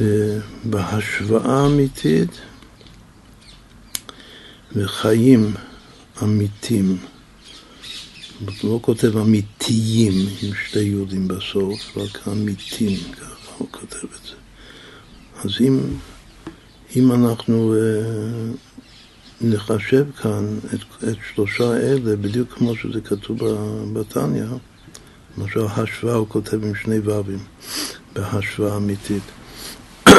[0.00, 2.30] ובהשוואה אמיתית
[4.76, 5.54] וחיים
[6.22, 6.96] אמיתים.
[8.40, 14.34] הוא לא כותב אמיתיים עם שתי יהודים בסוף, רק אמיתים, ככה הוא כותב את זה.
[15.44, 15.80] אז אם,
[16.96, 17.78] אם אנחנו אה,
[19.40, 23.38] נחשב כאן את, את שלושה אלה, בדיוק כמו שזה כתוב
[23.92, 24.44] בתניא,
[25.38, 27.44] למשל השוואה הוא כותב עם שני ווים,
[28.12, 29.22] בהשוואה אמיתית.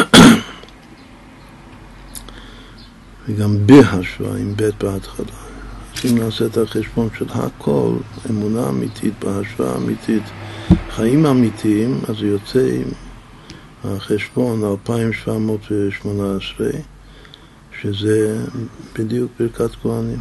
[3.27, 5.46] וגם בהשוואה עם ב' בהתחלה.
[6.05, 7.93] אם נעשה את החשבון של הכל,
[8.29, 10.23] אמונה אמיתית, בהשוואה אמיתית,
[10.89, 12.89] חיים אמיתיים, אז יוצא עם
[13.83, 16.67] החשבון 2718,
[17.81, 18.45] שזה
[18.99, 20.19] בדיוק ברכת כהנים.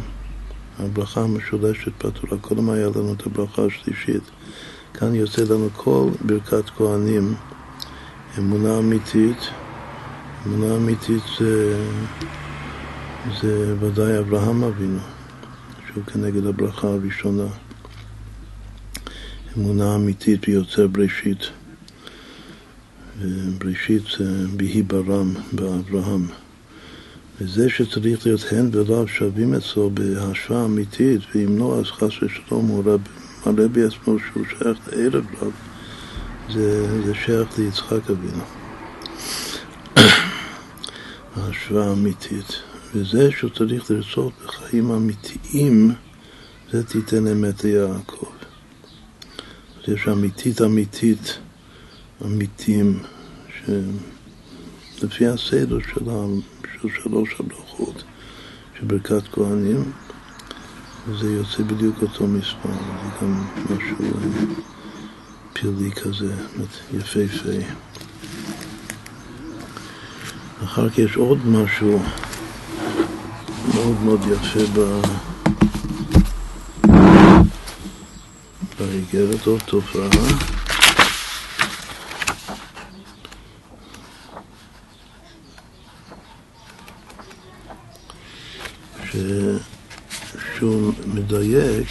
[0.79, 2.37] הברכה המשולשת בתורה.
[2.41, 4.23] קודם היה לנו את הברכה השלישית.
[4.93, 7.35] כאן יוצא לנו כל ברכת כהנים,
[8.37, 9.37] אמונה אמיתית.
[10.47, 11.77] אמונה אמיתית זה,
[13.41, 15.16] זה ודאי אברהם אבינו.
[15.97, 17.47] שהוא כנגד הברכה הראשונה.
[19.57, 21.37] אמונה אמיתית ביוצר בראשית.
[23.57, 26.27] בראשית זה ביהי ברם, באברהם.
[27.41, 32.83] וזה שצריך להיות הן ולאו שווים אצלו בהשוואה אמיתית, ואם לא, אז חס ושלום הוא
[32.85, 33.01] רב,
[33.45, 35.51] הרבי עצמו שהוא שייך לערב רב,
[36.53, 38.43] זה, זה שייך ליצחק אבינו.
[41.35, 42.66] ההשוואה האמיתית.
[42.93, 45.91] וזה שהוא צריך לרצות בחיים אמיתיים,
[46.71, 48.25] זה תיתן אמת ליעקב.
[49.87, 51.39] יש אמיתית אמיתית,
[52.25, 52.99] אמיתים,
[54.97, 56.05] שלפי הסדר של,
[56.81, 58.03] של שלוש הברכות,
[58.79, 59.91] של ברכת כהנים,
[61.19, 64.11] זה יוצא בדיוק אותו מספר, זה גם משהו
[65.53, 66.33] פלאי כזה,
[66.93, 67.59] יפהפה.
[70.63, 71.99] אחר כך יש עוד משהו
[73.75, 75.01] מאוד מאוד יפה ב...
[78.79, 80.09] באיגרת, עוד תופעה.
[90.57, 91.87] שהוא מדייק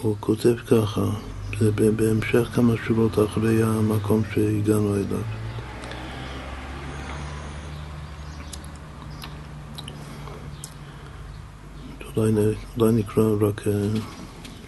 [0.00, 1.00] הוא כותב ככה
[1.60, 5.22] זה בהמשך כמה שורות אחרי המקום שהגענו אליו.
[12.16, 12.32] אולי,
[12.78, 13.60] אולי נקרא רק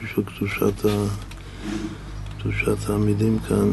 [0.03, 0.87] בשביל אה, קדושת,
[2.39, 3.71] קדושת המילים כאן.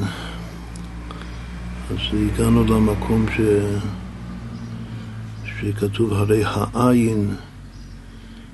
[1.89, 3.41] אז הגענו למקום ש...
[5.45, 7.35] שכתוב הרי העין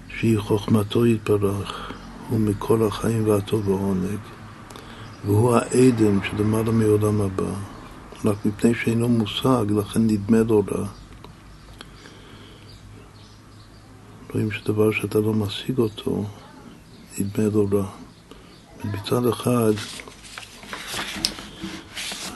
[0.08, 1.92] שהיא חוכמתו יתברך
[2.30, 4.20] הוא מכל החיים והטוב והעונג
[5.26, 7.54] והוא העדן שלמעלה מעולם הבא.
[8.26, 10.88] רק מפני שאינו מושג, לכן נדמה לו רע.
[14.34, 16.26] רואים שדבר שאתה לא משיג אותו,
[17.20, 17.86] נדמה לו רע.
[18.84, 19.72] מצד אחד,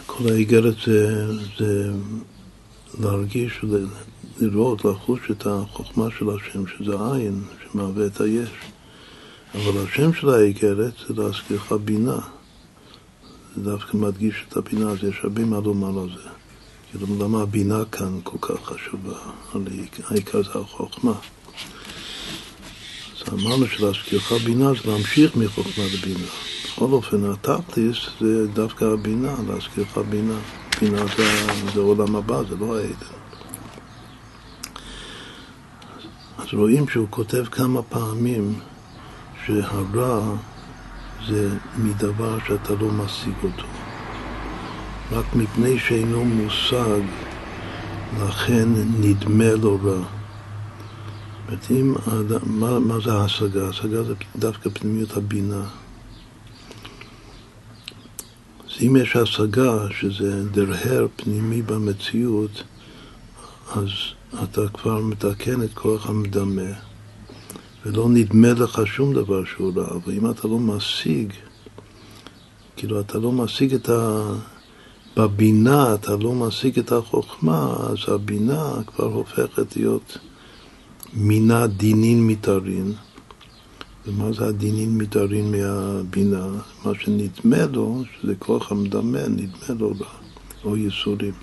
[0.06, 1.91] כל האיגרת זה, זה
[3.00, 3.65] להרגיש
[4.39, 8.50] ולראות, לחוש את החוכמה של השם, שזה עין, שמהווה את היש.
[9.56, 12.19] אבל השם של האיגרת זה להזכירך בינה.
[13.63, 16.29] דווקא מדגיש את הבינה, אז יש הרבה מה לומר על זה.
[16.91, 19.17] כאילו, למה הבינה כאן כל כך חשובה?
[20.09, 21.13] העיקר זה החוכמה.
[23.11, 26.27] אז אמרנו שלהזכירך בינה זה להמשיך מחוכמה לבינה.
[26.65, 30.37] בכל אופן, התכליס זה דווקא הבינה, להזכירך בינה.
[30.81, 33.17] בינה זה, זה עולם הבא, זה לא העדן.
[36.37, 38.59] אז רואים שהוא כותב כמה פעמים
[39.45, 40.35] שהרע
[41.27, 43.67] זה מדבר שאתה לא משיג אותו.
[45.11, 47.01] רק מפני שאינו מושג,
[48.19, 50.03] לכן נדמה לו רע.
[51.49, 53.65] זאת אומרת, מה, מה זה ההשגה?
[53.65, 55.63] ההשגה זה דווקא פנימיות הבינה.
[58.65, 62.63] אז אם יש השגה, שזה דרהר פנימי במציאות,
[63.75, 63.89] אז
[64.43, 66.71] אתה כבר מתקן את כוח המדמה.
[67.85, 71.33] ולא נדמה לך שום דבר שהוא רע, אבל אם אתה לא משיג,
[72.75, 74.21] כאילו אתה לא משיג את ה...
[75.17, 80.17] בבינה אתה לא משיג את החוכמה, אז הבינה כבר הופכת להיות
[81.13, 82.93] מינה דינין מתארין.
[84.07, 86.47] ומה זה הדינין מתארין מהבינה?
[86.85, 90.07] מה שנדמה לו, שזה כוח המדמה, נדמה לו רע,
[90.63, 91.33] או ייסורים.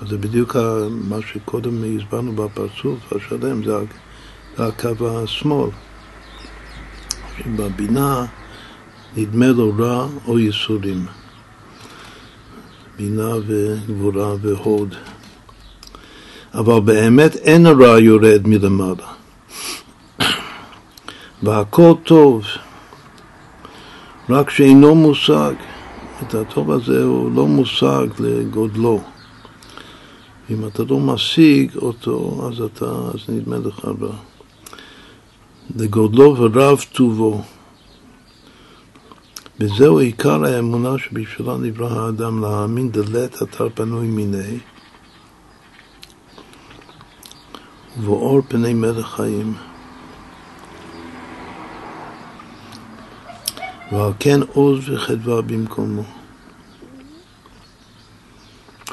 [0.00, 0.56] אז זה בדיוק
[0.90, 3.76] מה שקודם הסברנו בפרצוף השלם, זה
[4.58, 5.70] הקו השמאל.
[7.38, 8.24] שבבינה
[9.16, 11.06] נדמה לו רע או ייסורים.
[12.98, 14.94] בינה וגבורה והוד.
[16.54, 19.06] אבל באמת אין הרע יורד מלמעלה.
[21.42, 22.44] והכל טוב,
[24.30, 25.54] רק שאינו מושג.
[26.22, 29.00] את הטוב הזה הוא לא מושג לגודלו.
[30.50, 34.31] אם אתה לא משיג אותו, אז אתה, אז נדמה לך רע.
[35.76, 37.42] לגודלו ורב טובו.
[39.60, 44.58] וזהו עיקר האמונה שבשבילה נברא האדם להאמין דלת אתר פנוי מיני
[47.98, 49.54] ובאור פני מלך חיים.
[53.92, 56.02] ועל כן עוז וחדווה במקומו.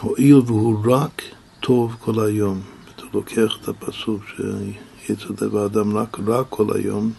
[0.01, 1.21] הואיל והוא רק
[1.59, 2.61] טוב כל היום.
[2.95, 4.23] אתה לוקח את הפסוק
[5.09, 7.11] יצא לב האדם רק רע כל היום,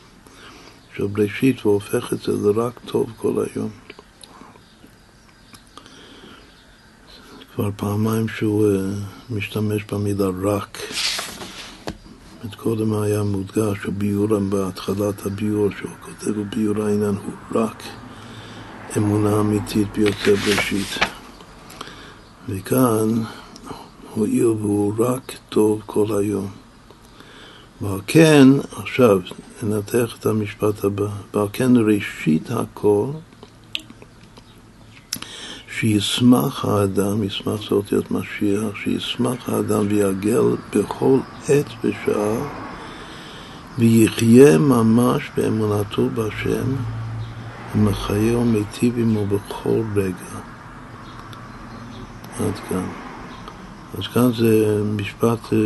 [0.97, 3.71] של בראשית, והופך את זה לרק טוב כל היום.
[7.55, 10.79] כבר פעמיים שהוא uh, משתמש במילה רק.
[12.45, 17.83] את קודם היה מודגש הביורם בהתחלת הביור, שהוא כותב בביור העניין הוא רק
[18.97, 20.99] אמונה אמיתית ביוצא בראשית.
[22.49, 23.09] וכאן
[24.15, 26.60] הואיל והוא רק טוב כל היום.
[27.81, 29.19] ועל כן, עכשיו,
[29.63, 33.07] ננתח את המשפט הבא, ועל כן ראשית הכל,
[35.79, 41.19] שישמח האדם, ישמח זה אותיות משיח, שישמח האדם ויעגל בכל
[41.49, 42.47] עת ושעה,
[43.79, 46.75] ויחיה ממש באמונתו בהשם,
[47.75, 50.41] ומחיה ומיטיב עמו בכל רגע.
[52.39, 52.87] עד כאן.
[53.99, 55.59] אז כאן זה משפט אה,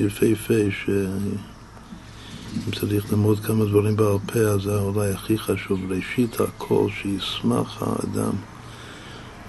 [0.00, 5.80] יפהפה, שאם צריך ללמוד כמה דברים בעל פה, אז זה אולי הכי חשוב.
[5.92, 8.32] ראשית הכל, שישמח האדם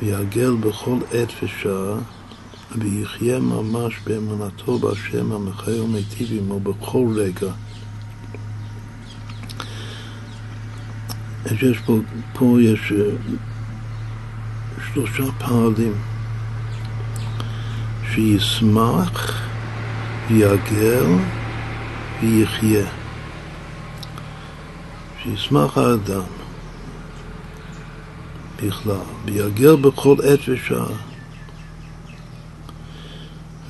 [0.02, 1.98] ויעגל בכל עת ושעה,
[2.76, 7.52] ויחיה ממש באמונתו בהשם המחיה ומיטיב עמו בכל רגע.
[11.62, 12.00] יש פה,
[12.34, 13.16] פה יש אה,
[14.94, 15.94] שלושה פעלים
[18.14, 19.47] שישמח,
[20.30, 21.06] יגר
[22.22, 22.88] ויחיה.
[25.24, 26.24] שישמח האדם
[28.64, 30.88] בכלל, ויגר בכל עת ושעה,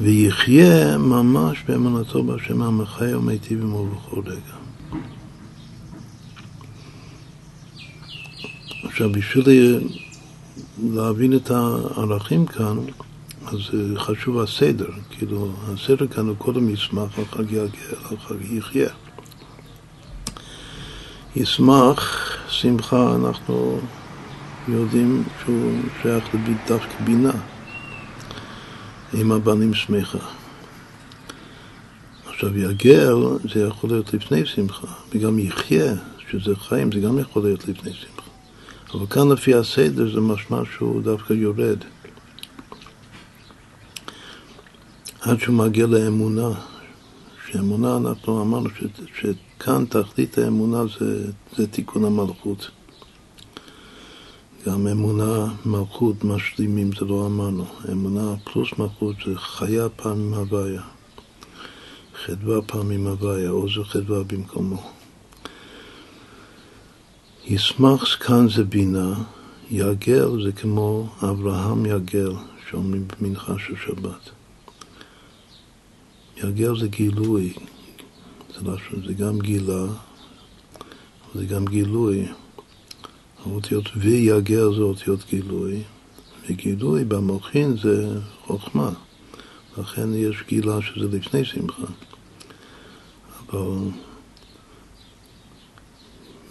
[0.01, 4.57] ויחיה ממש באמונתו בהשם המחיה ומיטיב עמו בכל רגע.
[8.83, 9.89] עכשיו, בשביל
[10.93, 12.77] להבין את הערכים כאן,
[13.47, 13.59] אז
[13.97, 17.63] חשוב הסדר, כאילו, הסדר כאן הוא קודם ישמח, אחר כך יגיע,
[18.01, 18.89] אחר כך יחיה.
[21.35, 23.79] ישמח, שמחה, אנחנו
[24.67, 25.71] יודעים שהוא
[26.01, 26.23] שייך
[26.67, 27.31] דווקא בינה,
[29.13, 30.17] עם הבנים שמחה.
[32.25, 33.15] עכשיו יגל
[33.53, 35.93] זה יכול להיות לפני שמחה, וגם יחיה,
[36.31, 38.29] שזה חיים, זה גם יכול להיות לפני שמחה.
[38.93, 41.77] אבל כאן לפי הסדר זה משמע שהוא דווקא יורד.
[45.30, 46.49] עד שהוא מגיע לאמונה.
[47.51, 48.84] שאמונה, אנחנו אמרנו ש,
[49.19, 52.71] שכאן תכלית האמונה זה, זה תיקון המלכות.
[54.65, 57.65] גם אמונה, מלכות, משלימים, זה לא אמרנו.
[57.91, 60.82] אמונה פלוס מלכות זה חיה פעמים הוויה.
[62.25, 64.91] חדווה פעמים הוויה, או זה חדווה במקומו.
[67.45, 69.13] ישמח כאן זה בינה,
[69.71, 72.34] יגל זה כמו אברהם יגל,
[72.69, 74.36] שאומרים במנחה של שבת.
[76.43, 77.53] יגל זה גילוי,
[78.55, 78.75] זה, לא,
[79.07, 79.85] זה גם גילה,
[81.35, 82.27] זה גם גילוי.
[83.45, 85.83] האותיות ויגל זה אותיות גילוי,
[86.49, 88.89] וגילוי במוחין זה חוכמה,
[89.77, 91.88] לכן יש גילה שזה לפני שמחה.
[93.49, 93.77] אבל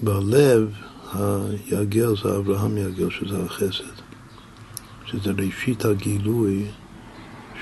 [0.03, 0.73] בלב
[1.13, 3.85] היגל זה אברהם יגל, שזה החסד,
[5.07, 6.67] שזה ראשית הגילוי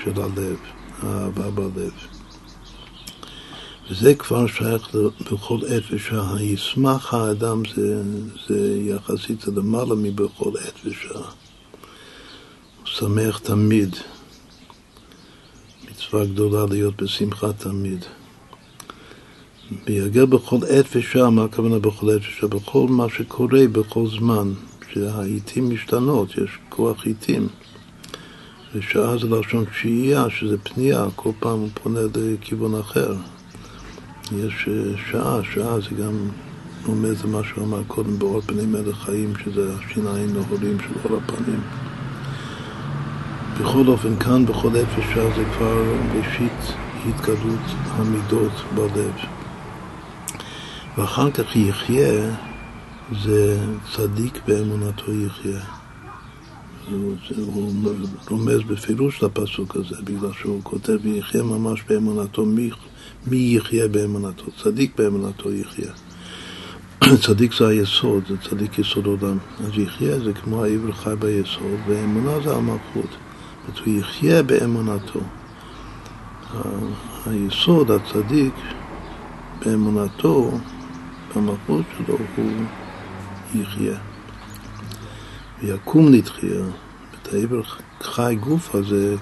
[0.03, 0.57] של הלב,
[1.01, 2.14] האהבה בלב.
[3.89, 4.95] וזה כבר שייך
[5.31, 6.41] בכל עת ושעה.
[6.43, 8.01] ישמח האדם זה,
[8.47, 11.21] זה יחסית למעלה מבכל עת ושעה.
[12.77, 13.95] הוא שמח תמיד.
[15.91, 18.05] מצווה גדולה להיות בשמחה תמיד.
[19.87, 22.49] ויגר בכל עת ושעה, מה הכוונה בכל עת ושעה?
[22.49, 24.53] בכל מה שקורה בכל זמן,
[24.93, 27.47] שהעיתים משתנות, יש כוח עיתים.
[28.75, 33.15] ושעה זה לשון שהייה, שזה פנייה, כל פעם הוא פונה לכיוון אחר.
[34.31, 36.27] יש אה, שעה, שעה זה גם
[36.85, 41.59] רומז למה שהוא אמר קודם באור פני מלך חיים, שזה השיניים נהורים של אור הפנים.
[43.61, 45.83] בכל אופן, כאן בכל אפס שעה זה כבר
[46.15, 49.13] ראשית התגלות המידות בלב.
[50.97, 52.35] ואחר כך יחיה
[53.23, 53.57] זה
[53.95, 55.74] צדיק באמונתו יחיה.
[56.91, 57.15] הוא,
[58.29, 62.45] רומז בפירוש לפסוק הזה, בגלל שהוא כותב ויחיה ממש באמונתו
[63.27, 64.45] מי יחיה באמונתו?
[64.63, 65.91] צדיק באמונתו יחיה.
[67.25, 69.37] צדיק זה היסוד, זה צדיק יסוד עולם.
[69.59, 73.09] אז יחיה זה כמו העבר חי ביסוד, ואמונה זה המלכות.
[73.67, 75.19] זאת הוא יחיה באמונתו.
[77.25, 78.53] היסוד, הצדיק,
[79.65, 80.51] באמונתו,
[81.35, 82.51] במלכות שלו, הוא
[83.55, 84.14] יחיה.
[85.63, 86.65] ויקום לתחייה.
[87.21, 87.61] את העבר
[88.01, 89.15] חי גוף הזה,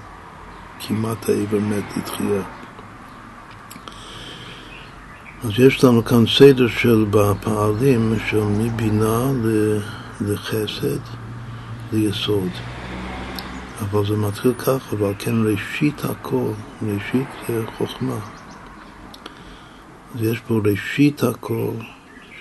[0.80, 2.42] כמעט העבר מת לתחייה.
[5.44, 9.30] אז יש לנו כאן סדר של בפעלים של מבינה
[10.20, 11.00] לחסד
[11.92, 12.50] ליסוד.
[13.80, 16.50] אבל זה מתחיל ככה, אבל כן ראשית הכל,
[16.82, 18.18] ראשית זה חוכמה.
[20.14, 21.70] אז יש פה ראשית הכל,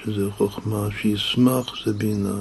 [0.04, 2.40] שזה חוכמה, שישמח זה בינה,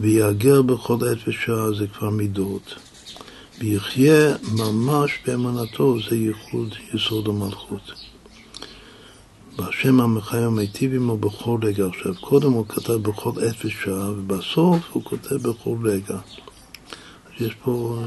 [0.00, 2.74] ויאגר בכל עת ושעה זה כבר מידות.
[3.58, 7.92] ויחיה ממש באמונתו, זה ייחוד יסוד המלכות.
[9.56, 11.86] בהשם עמך מיטיב עמו בכל רגע.
[11.86, 16.14] עכשיו, קודם הוא כתב בכל עת ושעה, ובסוף הוא כותב בכל רגע.
[17.26, 17.98] אז יש פה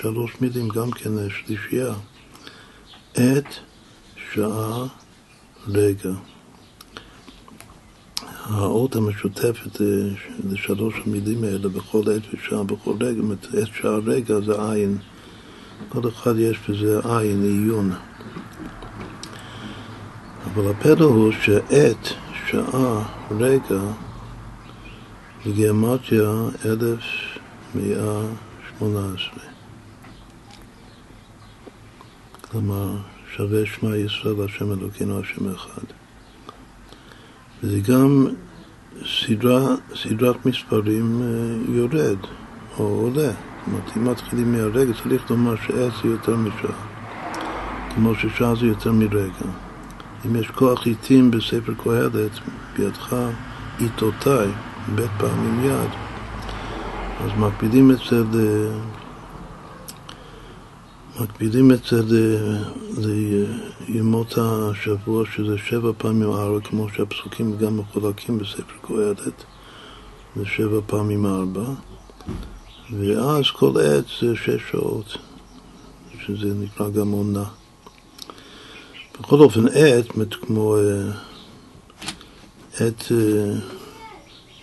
[0.00, 1.94] שלוש מילים, גם כן שלישייה.
[3.14, 3.54] עת,
[4.32, 4.86] שעה,
[5.68, 6.12] רגע.
[8.48, 9.80] האות המשותפת
[10.50, 13.22] לשלוש המילים האלה בכל עת ושעה, בכל רגע,
[13.54, 14.98] עת שעה רגע זה עין.
[15.88, 17.92] כל אחד יש בזה עין, עיון.
[20.44, 22.08] אבל הפלא הוא שעת,
[22.50, 23.80] שעה, רגע,
[25.46, 26.32] בגימטריה
[26.64, 29.44] 1118.
[32.50, 32.96] כלומר,
[33.36, 35.97] שווה שמע ישראל השם אלוקינו השם אחד.
[37.62, 38.26] וזה גם
[39.06, 42.18] סדרה, סדרת מספרים אה, יורד
[42.78, 43.22] או עולה.
[43.22, 46.98] זאת אומרת, אם מתחילים מהרגע, צריך לומר שעת זה יותר משעה.
[47.94, 49.48] כמו ששעה זה יותר מרגע.
[50.26, 52.30] אם יש כוח עיתים בספר קהלת,
[52.76, 53.16] בידך
[53.78, 54.48] עיתותיי,
[54.94, 55.90] בית פעמים יד,
[57.24, 57.90] אז מקפידים
[61.18, 62.04] אצל מקפידים אצל
[63.88, 69.44] ימות השבוע, שזה שבע פעמים ארבע, כמו שהפסוקים גם מחולקים בספר קהלת,
[70.36, 71.64] זה שבע פעמים ארבע,
[72.90, 75.16] ואז כל עת זה שש שעות,
[76.26, 77.44] שזה נקרא גם עונה.
[79.20, 81.10] בכל אופן, עת, כמו אה,
[82.74, 83.54] עת, אה,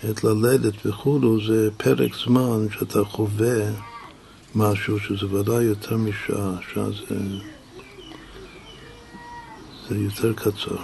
[0.10, 3.85] עת ללדת וכולו, זה פרק זמן שאתה חווה
[4.56, 7.16] משהו שזה ודאי יותר משעה, שעה זה,
[9.90, 10.78] זה יותר קצר.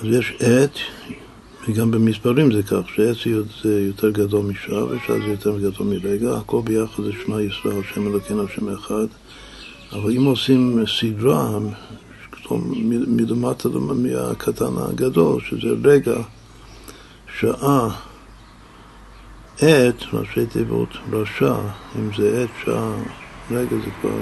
[0.00, 0.78] אז יש עת,
[1.68, 6.60] וגם במספרים זה כך, שעת זה יותר גדול משעה ושעה זה יותר גדול מרגע, הכל
[6.64, 9.06] ביחד זה שמע ישראל, שם אלוקינו, שם אחד.
[9.92, 11.58] אבל אם עושים סדרה
[13.06, 16.16] מלמטה מהקטן הגדול, שזה רגע,
[17.40, 18.07] שעה,
[19.62, 21.54] עת, ראשי תיבות רשע,
[21.98, 22.92] אם זה עת, שעה,
[23.50, 24.18] רגע זה כבר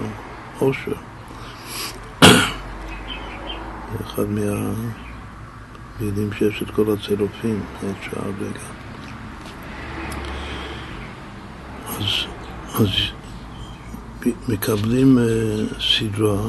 [0.58, 0.92] עושר.
[4.04, 8.60] אחד מהמילים שיש את כל הצירופים, עת, שעה, רגע.
[11.88, 12.04] אז,
[12.74, 12.88] אז
[14.48, 15.24] מקבלים אה,
[15.80, 16.42] סדרה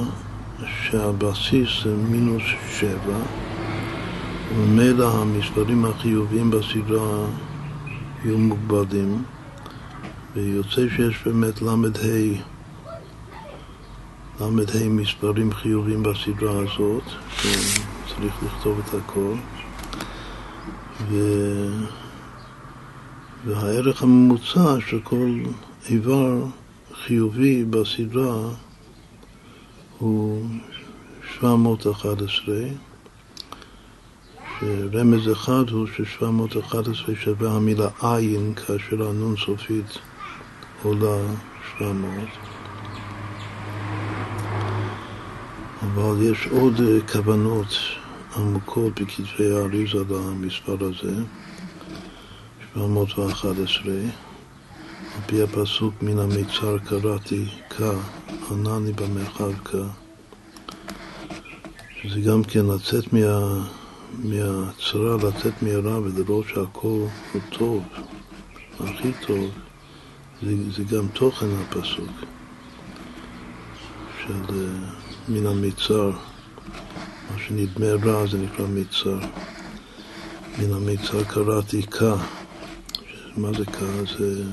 [0.83, 2.43] שהבסיס זה מינוס
[2.79, 3.17] שבע
[4.55, 7.25] וממילא המספרים החיוביים בסדרה
[8.27, 9.23] יהיו מוגבלים
[10.35, 11.75] ויוצא שיש באמת ל"ה
[14.39, 17.03] ל"ה מספרים חיוביים בסדרה הזאת
[17.37, 19.35] שצריך לכתוב את הכל.
[21.09, 21.17] ו...
[23.45, 25.39] והערך הממוצע של כל
[25.89, 26.45] איבר
[26.93, 28.49] חיובי בסדרה
[29.97, 30.45] הוא
[31.39, 32.55] 711,
[34.59, 39.97] שרמז אחד הוא ש-711 שווה המילה עין כאשר הנון סופית
[40.83, 41.17] עולה
[41.79, 42.11] 700.
[45.81, 46.73] אבל יש עוד
[47.11, 47.67] כוונות
[48.35, 51.15] עמוקות בכתבי האריזה למספר הזה,
[52.73, 53.93] 711.
[55.15, 57.93] על פי הפסוק מן המיצר קראתי כה,
[58.51, 59.77] ענני במרחב כה.
[62.01, 63.63] שזה גם כן לצאת מה,
[64.23, 66.87] מהצרה, לצאת מהרע ולראות שהכל
[67.33, 67.83] הוא טוב,
[68.79, 69.49] הכי טוב,
[70.41, 72.09] זה, זה גם תוכן הפסוק
[74.27, 74.51] של uh,
[75.29, 76.11] מן המיצר,
[77.31, 79.19] מה שנדמה רע זה נקרא מיצר.
[80.59, 82.15] מן המיצר קראתי כה,
[83.37, 83.85] מה זה כה?
[84.17, 84.43] זה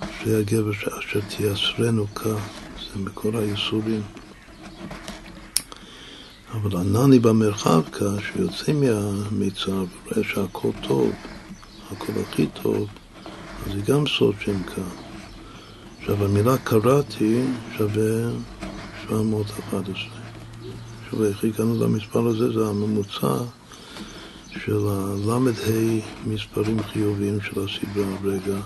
[0.00, 2.48] אחרי הגבר אשר תייסרנו כך,
[2.92, 4.02] זה מכל הייסורים.
[6.62, 11.12] אבל ענני במרחב כך, שיוצא מהמיצר ורואה שהכל טוב,
[11.92, 12.88] הכל הכי טוב,
[13.66, 14.92] אז זה גם סוד שם כך.
[16.00, 17.42] עכשיו המילה קראתי
[17.76, 18.30] שווה
[19.08, 19.94] 711.
[21.10, 22.52] שוב, איך הגענו למספר הזה?
[22.52, 23.36] זה הממוצע
[24.64, 25.38] של הל"ה
[26.26, 28.60] מספרים חיוביים של הסדרה רגע.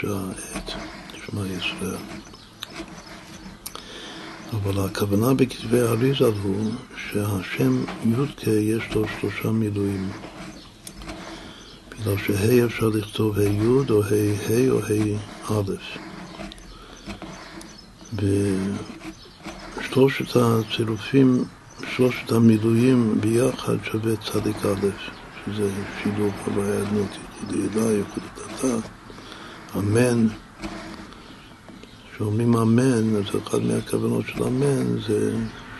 [0.00, 0.72] שעה עת,
[1.26, 2.21] שמע ישראל.
[4.52, 10.10] אבל הכוונה בכתבי האריזה הוא שהשם י"ק יש לו שלושה מילואים.
[11.90, 14.06] בגלל שה' אפשר לכתוב ה' י' או ה'
[14.48, 15.72] ה' או ה' א'.
[19.80, 21.44] ושלושת הצירופים,
[21.96, 24.88] שלושת המילואים ביחד שווה צדיק א',
[25.46, 25.70] שזה
[26.02, 28.02] שילוב הוויה אדנות ייחודי אליי,
[28.36, 28.76] דתה.
[29.78, 30.26] אמן,
[32.22, 35.34] שאומרים אמן, אז אחת מהכוונות של אמן זה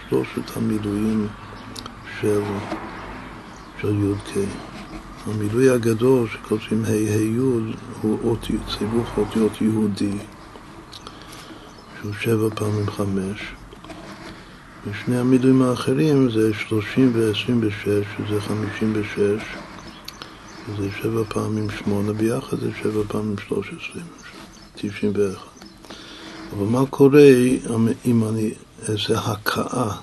[0.09, 1.29] שלושת המילואים
[2.21, 2.43] של,
[3.81, 4.49] של י"ק.
[5.27, 7.37] המילוי הגדול שכותבים ה' ה' י'
[8.01, 8.47] הוא אות,
[8.79, 10.19] צירוף אותיות יהודי,
[12.01, 13.41] שהוא שבע פעמים חמש.
[14.87, 19.43] ושני המילואים האחרים זה שלושים ועשרים ושש, שזה חמישים ושש,
[20.79, 24.07] זה שבע פעמים שמונה ביחד, זה שבע פעמים שלוש עשרים,
[24.75, 25.52] תשעים ואחת.
[26.57, 27.31] אבל מה קורה
[28.07, 28.51] אם אני
[28.89, 29.97] אעשה הכאה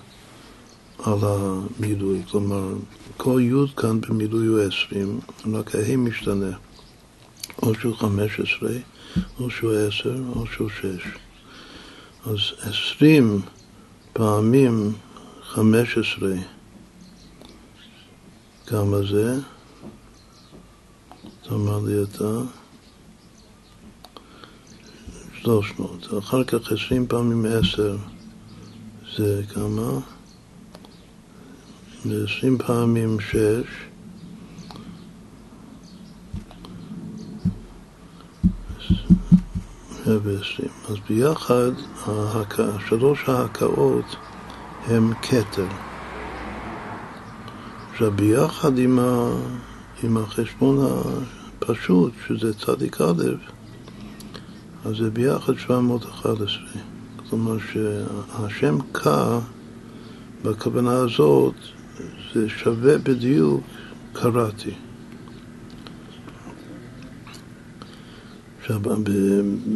[1.04, 2.22] על המילוי?
[2.32, 2.74] כלומר,
[3.18, 5.20] כל י' כאן במילוי הוא עשרים,
[5.54, 6.52] רק הה' משתנה.
[7.64, 8.76] או שהוא חמש עשרה,
[9.40, 11.08] או שהוא עשר, או שהוא שש.
[12.26, 13.42] אז עשרים
[14.14, 14.94] פעמים
[15.44, 16.36] חמש עשרה,
[18.68, 19.40] כמה זה?
[21.52, 22.42] אמר לי אתה?
[25.44, 26.08] שלוש מאות.
[26.20, 27.98] אחר כך עשרים פעמים עשר
[29.18, 30.00] זה כמה?
[32.06, 33.68] ועשרים פעמים שש
[40.06, 40.70] ועשרים.
[40.90, 41.72] אז ביחד
[42.90, 44.16] שלוש ההכאות
[44.86, 45.68] הם כתר.
[47.92, 49.00] עכשיו ביחד עם,
[50.18, 51.04] החשבון
[51.60, 53.59] פשוט, שזה צדיק א',
[54.86, 56.64] אז זה ביחד 711.
[57.30, 59.08] כלומר שהשם ק,
[60.44, 61.54] בכוונה הזאת,
[62.34, 63.64] זה שווה בדיוק
[64.14, 64.72] קראתי.
[68.60, 68.80] עכשיו,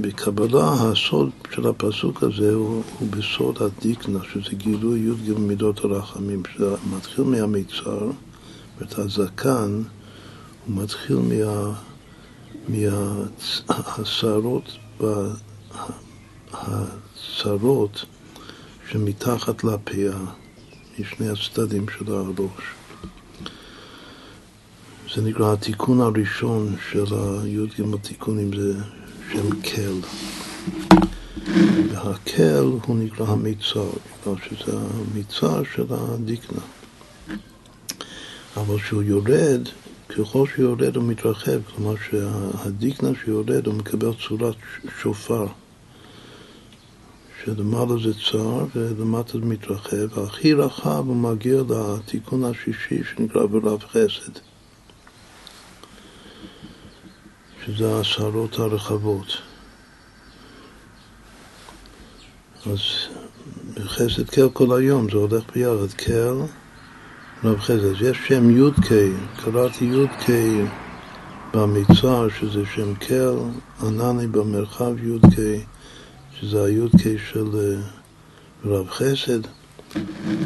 [0.02, 6.76] בקבלה הסוד של הפסוק הזה הוא, הוא בסוד הדיקנה, שזה גילוי י"ג מידות הרחמים, שזה
[6.96, 8.12] מתחיל מהמיצר,
[8.80, 9.82] ואת הזקן,
[10.66, 11.74] הוא מתחיל מה,
[13.68, 14.78] מהשערות
[16.54, 18.06] הצרות
[18.92, 20.20] שמתחת לפאה,
[21.00, 22.64] משני הצדדים של הראש.
[25.16, 28.74] זה נקרא התיקון הראשון של הי"ג תיקונים, זה
[29.32, 30.00] שם קל.
[31.92, 33.90] והקל הוא נקרא המיצר,
[34.26, 36.62] בגלל שזה המיצר של הדיקנה.
[38.58, 39.70] אבל כשהוא יורד,
[40.18, 44.56] ככל שהוא יורד הוא מתרחב, כלומר שהדיקנה שיורד הוא מקבל צורת
[45.02, 45.48] שופר.
[47.44, 54.40] שלמעלה זה צר ולמטה זה מתרחב, והכי רחב הוא מגיע לתיקון השישי שנקרא ברב חסד.
[57.66, 59.28] שזה השערות הרחבות.
[62.66, 62.80] אז
[63.74, 66.63] בחסד קל כל היום, זה הולך ביחד, קל
[67.44, 67.86] רב חסד.
[67.86, 68.92] אז יש שם י"ק,
[69.44, 70.30] קראתי י"ק
[71.54, 73.36] במצר, שזה שם קל,
[73.82, 75.26] ענני במרחב י"ק,
[76.40, 77.82] שזה הי"ק של אה,
[78.66, 79.40] רב חסד.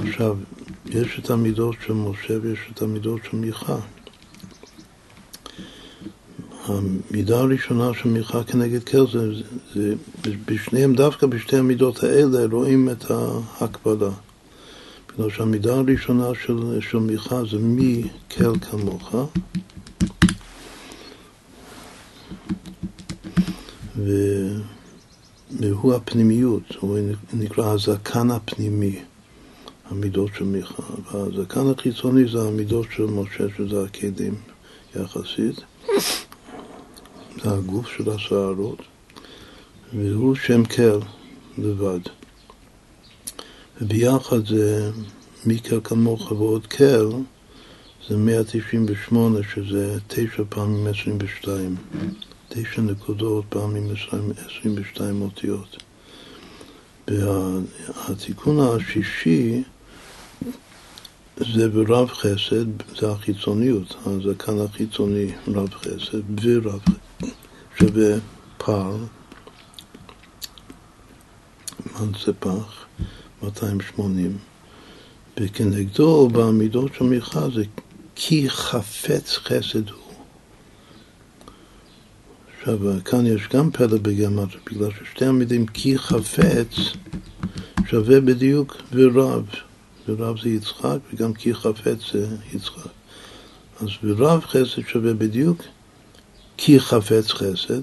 [0.08, 0.38] עכשיו,
[0.86, 3.78] יש את המידות של משה ויש את המידות של מיכה.
[6.66, 9.32] המידה הראשונה של מיכה כנגד קל זה,
[9.76, 9.94] זה
[10.46, 14.10] בשניהם, דווקא בשתי המידות האלה רואים את ההקבלה.
[15.18, 19.16] בגלל שהמידה הראשונה של, של מיכה זה מי קל כמוך
[25.60, 26.98] והוא הפנימיות, הוא
[27.34, 29.00] נקרא הזקן הפנימי,
[29.90, 30.84] המידות של מיכה.
[31.12, 34.36] והזקן החיצוני זה המידות של משה, שזה הכלים
[34.96, 35.56] יחסית.
[37.44, 38.82] זה הגוף של הסערות,
[39.94, 41.00] והוא שם קל
[41.58, 42.17] לבד.
[43.82, 44.92] וביחד זה
[45.46, 47.10] מיקל כמוך ועוד קל,
[48.10, 51.76] זה 198, שזה תשע פעמים 22.
[52.50, 55.84] תשע נקודות פעמים 22 אותיות.
[57.08, 59.64] והתיקון השישי
[61.38, 66.80] זה ברב חסד, זה החיצוניות, הזקן החיצוני, רב חסד, ורב
[67.80, 68.16] שווה
[68.58, 68.98] פער,
[72.00, 72.87] מנצפח,
[73.44, 74.38] 280,
[75.40, 77.64] וכנגדו בעמידות של מיכה זה
[78.16, 80.14] כי חפץ חסד הוא.
[82.60, 86.76] עכשיו, כאן יש גם פלא בגמטר, בגלל ששתי המילים כי חפץ
[87.90, 89.46] שווה בדיוק ורב.
[90.08, 92.92] ורב זה יצחק, וגם כי חפץ זה יצחק.
[93.82, 95.62] אז ורב חסד שווה בדיוק
[96.58, 97.82] כי חפץ חסד,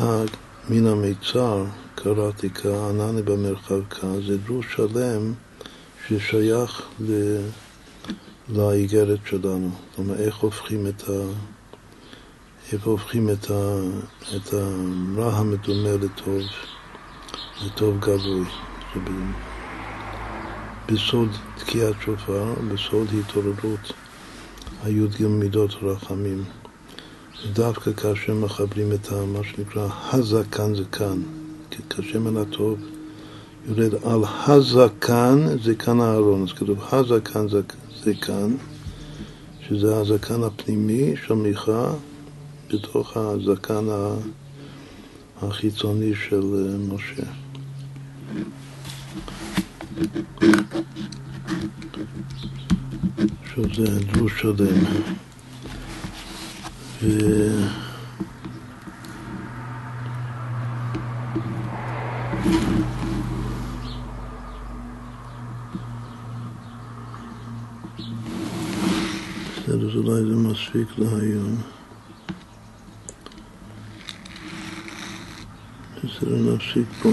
[0.68, 3.80] מן המיצר, קראתי כענני במרחב
[4.26, 5.32] זה דרוש שלם
[6.08, 7.36] ששייך ל...
[8.48, 9.70] לאיגרת שלנו.
[9.98, 11.12] אומרת, איך הופכים את ה...
[12.72, 13.80] איפה הופכים את, ה...
[14.36, 16.42] את הרע המדומה לטוב,
[17.66, 18.44] לטוב גלוי.
[20.88, 23.92] בסוד תקיעת שופר, בסוד התעוררות
[24.82, 26.44] הי"ג מידות רחמים.
[27.52, 31.20] דווקא כאשר מחברים את מה שנקרא הזקן זקן,
[31.90, 32.78] כשמן הטוב
[33.66, 37.46] יורד על הזקן זקן הארון, אז כתוב הזקן
[38.04, 38.56] זקן,
[39.68, 41.92] שזה הזקן הפנימי של מיכה
[42.72, 43.84] בתוך הזקן
[45.42, 46.40] החיצוני של
[46.88, 47.22] משה.
[53.54, 54.84] שזה דרוש שלם.
[57.02, 57.08] ו...
[69.56, 71.81] בסדר, אז אולי זה מספיק להיום.
[76.04, 77.08] בסדר, נפסיק פה.